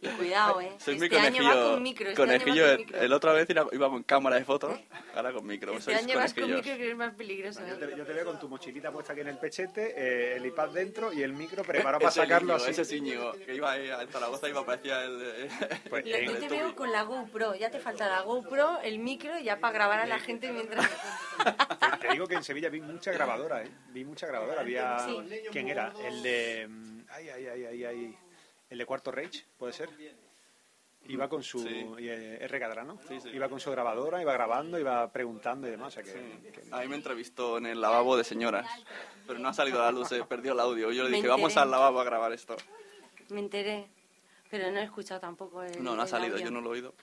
Y 0.01 0.07
cuidado, 0.09 0.61
¿eh? 0.61 0.71
Soy 0.79 0.95
muy 0.97 1.05
este 1.07 1.19
año 1.19 1.43
va 1.43 1.49
conejillo. 1.51 1.71
con 1.73 1.83
micro. 1.83 2.09
Este 2.09 2.21
conejillo, 2.21 2.51
año 2.53 2.63
va 2.63 2.71
el, 2.71 2.77
con 2.77 2.85
micro. 2.85 3.01
el 3.01 3.13
otra 3.13 3.33
vez 3.33 3.49
iba, 3.49 3.67
iba 3.71 3.89
con 3.89 4.03
cámara 4.03 4.35
de 4.37 4.45
fotos, 4.45 4.79
ahora 5.15 5.33
con 5.33 5.45
micro. 5.45 5.71
Este 5.73 5.83
Sois 5.93 5.97
año 6.03 6.17
vas 6.17 6.33
con 6.33 6.45
micro 6.45 6.61
que 6.77 6.91
es 6.91 6.95
más 6.97 7.13
peligroso. 7.15 7.59
Yo 7.67 7.73
¿eh? 7.73 7.77
te, 7.77 7.97
yo 7.97 8.05
te 8.05 8.13
veo 8.13 8.25
con 8.25 8.39
tu 8.39 8.47
mochilita 8.47 8.91
puesta 8.91 9.13
aquí 9.13 9.21
en 9.21 9.27
el 9.29 9.37
pechete, 9.37 9.93
eh, 9.97 10.37
el 10.37 10.45
iPad 10.45 10.69
dentro 10.69 11.11
y 11.13 11.23
el 11.23 11.33
micro 11.33 11.63
preparado 11.63 11.99
para 11.99 12.11
sacarlo 12.11 12.53
Íñigo, 12.53 12.63
así. 12.63 12.71
Ese 12.71 12.81
es 12.83 12.91
Íñigo, 12.93 13.31
que 13.45 13.55
iba 13.55 13.71
ahí 13.71 13.89
a 13.89 14.05
Zaragoza 14.07 14.47
y 14.49 14.53
me 14.53 14.59
parecía 14.67 15.03
el... 15.03 15.19
eh, 15.21 15.49
Pues, 15.89 16.05
Lo- 16.05 16.15
eh, 16.15 16.25
yo 16.25 16.37
te 16.37 16.43
el 16.45 16.49
veo 16.51 16.63
Toby. 16.65 16.75
con 16.75 16.91
la 16.91 17.01
GoPro, 17.03 17.55
ya 17.55 17.71
te 17.71 17.79
falta 17.79 18.07
la 18.07 18.21
GoPro, 18.21 18.79
el 18.81 18.99
micro, 18.99 19.39
ya 19.39 19.59
para 19.59 19.73
grabar 19.73 19.99
a 20.01 20.05
la 20.05 20.19
gente 20.19 20.51
mientras... 20.51 20.87
Te, 22.01 22.07
te 22.07 22.13
digo 22.13 22.27
que 22.27 22.35
en 22.35 22.43
Sevilla 22.43 22.69
vi 22.69 22.81
mucha 22.81 23.11
grabadora, 23.11 23.63
¿eh? 23.63 23.71
Vi 23.89 24.03
mucha 24.05 24.27
grabadora. 24.27 24.61
Había... 24.61 24.99
Sí. 24.99 25.17
¿Quién 25.51 25.69
era? 25.69 25.91
El 26.03 26.21
de... 26.21 26.67
mm, 26.69 26.99
Ay, 27.09 27.29
ay, 27.29 27.47
ay, 27.47 27.65
ay, 27.65 27.83
ay. 27.85 28.17
El 28.69 28.77
de 28.77 28.85
Cuarto 28.85 29.11
Reich, 29.11 29.45
¿puede 29.57 29.73
ser? 29.73 29.89
Iba 31.09 31.29
con 31.29 31.41
su... 31.41 31.59
Sí. 31.59 31.85
eh, 31.99 32.37
R. 32.41 32.59
Cadrano. 32.59 32.99
Sí, 33.07 33.19
sí. 33.21 33.29
Iba 33.29 33.47
con 33.47 33.59
su 33.61 33.71
grabadora, 33.71 34.21
iba 34.21 34.33
grabando, 34.33 34.77
iba 34.77 35.09
preguntando 35.11 35.67
y 35.67 35.71
demás. 35.71 35.87
O 35.87 35.91
sea 35.91 36.03
que... 36.03 36.11
que- 36.51 36.63
A 36.71 36.81
mí 36.81 36.87
me 36.87 36.95
entrevistó 36.97 37.57
en 37.59 37.67
el 37.67 37.79
lavabo 37.79 38.17
de 38.17 38.23
señoras, 38.25 38.67
pero 39.25 39.39
no 39.39 39.47
ha 39.47 39.53
salido 39.53 39.81
a 39.81 39.85
la 39.85 39.91
luz, 39.91 40.09
se 40.09 40.21
perdió 40.25 40.51
el 40.53 40.59
audio. 40.59 40.91
Yo 40.91 41.03
le 41.03 41.11
dije, 41.15 41.27
vamos 41.27 41.55
al 41.55 41.71
lavabo 41.71 42.01
a 42.01 42.03
grabar 42.03 42.33
esto. 42.33 42.57
Me 43.29 43.39
enteré, 43.39 43.87
pero 44.49 44.71
no 44.71 44.79
he 44.79 44.83
escuchado 44.83 45.19
tampoco 45.19 45.63
el 45.63 45.83
No, 45.83 45.95
no 45.95 46.01
ha 46.01 46.07
salido, 46.07 46.33
audio. 46.35 46.45
yo 46.45 46.51
no 46.51 46.61
lo 46.61 46.69
he 46.69 46.73
oído. 46.73 46.93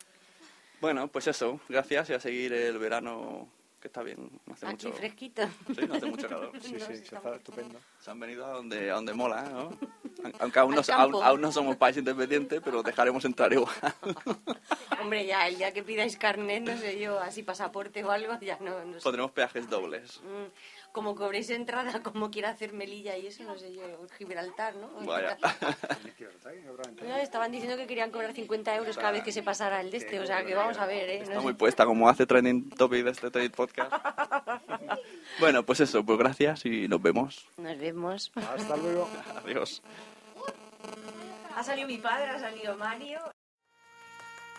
Bueno, 0.80 1.09
pues 1.09 1.26
eso, 1.26 1.61
gracias 1.68 2.11
y 2.11 2.12
a 2.14 2.20
seguir 2.20 2.52
el 2.52 2.78
verano, 2.78 3.48
que 3.80 3.88
está 3.88 4.02
bien, 4.02 4.30
no 4.46 4.54
hace 4.54 4.66
Aquí 4.66 4.87
mucho... 4.87 4.98
fresquito. 4.98 5.42
Sí, 5.74 5.87
no 5.87 5.94
hace 5.94 6.07
mucho 6.07 6.28
calor. 6.28 6.50
Sí, 6.61 6.72
No, 6.72 6.78
sí, 6.80 6.87
se 6.87 6.92
está 7.04 7.16
está 7.16 7.37
estupendo. 7.37 7.78
Se 8.00 8.11
han 8.11 8.20
venido 8.20 8.44
a 8.44 8.50
donde, 8.50 8.90
a 8.90 8.94
donde 8.94 9.14
mola, 9.14 9.42
¿no? 9.44 9.78
Aunque 10.40 10.59
aún 10.61 10.74
no, 10.74 10.83
aún, 10.92 11.14
aún 11.22 11.40
no 11.40 11.52
somos 11.52 11.76
país 11.76 11.96
independiente, 11.96 12.61
pero 12.61 12.83
dejaremos 12.83 13.24
entrar 13.24 13.52
igual. 13.52 13.72
Hombre, 15.00 15.24
ya 15.26 15.46
el 15.48 15.57
día 15.57 15.72
que 15.72 15.83
pidáis 15.83 16.16
carnet, 16.16 16.62
no 16.64 16.76
sé 16.76 16.98
yo, 16.98 17.18
así 17.20 17.42
pasaporte 17.42 18.02
o 18.04 18.11
algo, 18.11 18.38
ya 18.40 18.59
no, 18.61 18.85
no 18.85 18.94
sé. 18.94 19.00
Pondremos 19.02 19.30
peajes 19.33 19.68
dobles. 19.70 20.20
Mm, 20.22 20.83
Como 20.94 21.16
cobréis 21.16 21.50
entrada, 21.50 22.00
como 22.04 22.30
quiera 22.30 22.50
hacer 22.50 22.72
Melilla 22.72 23.18
y 23.18 23.26
eso, 23.26 23.42
no 23.42 23.59
sé 23.59 23.74
yo, 23.74 23.83
Gibraltar, 24.16 24.76
¿no? 24.76 24.88
Vaya. 25.04 25.37
No, 27.04 27.16
estaban 27.16 27.50
diciendo 27.50 27.76
que 27.76 27.87
querían 27.87 28.11
cobrar 28.11 28.33
50 28.33 28.76
euros 28.76 28.96
cada 28.96 29.11
vez 29.11 29.24
que 29.24 29.33
se 29.33 29.42
pasara 29.42 29.80
el 29.80 29.90
de 29.90 29.96
este, 29.96 30.20
o 30.20 30.26
sea 30.26 30.44
que 30.44 30.54
vamos 30.54 30.78
a 30.78 30.87
ver, 30.87 31.09
¿eh? 31.11 31.16
No 31.18 31.22
Está 31.24 31.35
sé. 31.37 31.40
muy 31.40 31.54
puesta 31.54 31.85
como 31.85 32.09
hace 32.09 32.26
trending 32.26 32.70
topic 32.70 33.04
de 33.04 33.11
este 33.11 33.30
Trade 33.30 33.50
Podcast. 33.50 33.92
Bueno, 35.40 35.64
pues 35.64 35.80
eso, 35.80 36.04
pues 36.04 36.16
gracias 36.16 36.64
y 36.64 36.87
nos 36.87 37.02
vemos. 37.02 37.48
Nos 37.57 37.76
vemos. 37.76 38.30
Hasta 38.37 38.76
luego. 38.76 39.09
Adiós. 39.44 39.83
Ha 41.57 41.62
salido 41.64 41.88
mi 41.88 41.98
padre, 41.98 42.30
ha 42.30 42.38
salido 42.38 42.76
Mario. 42.76 43.18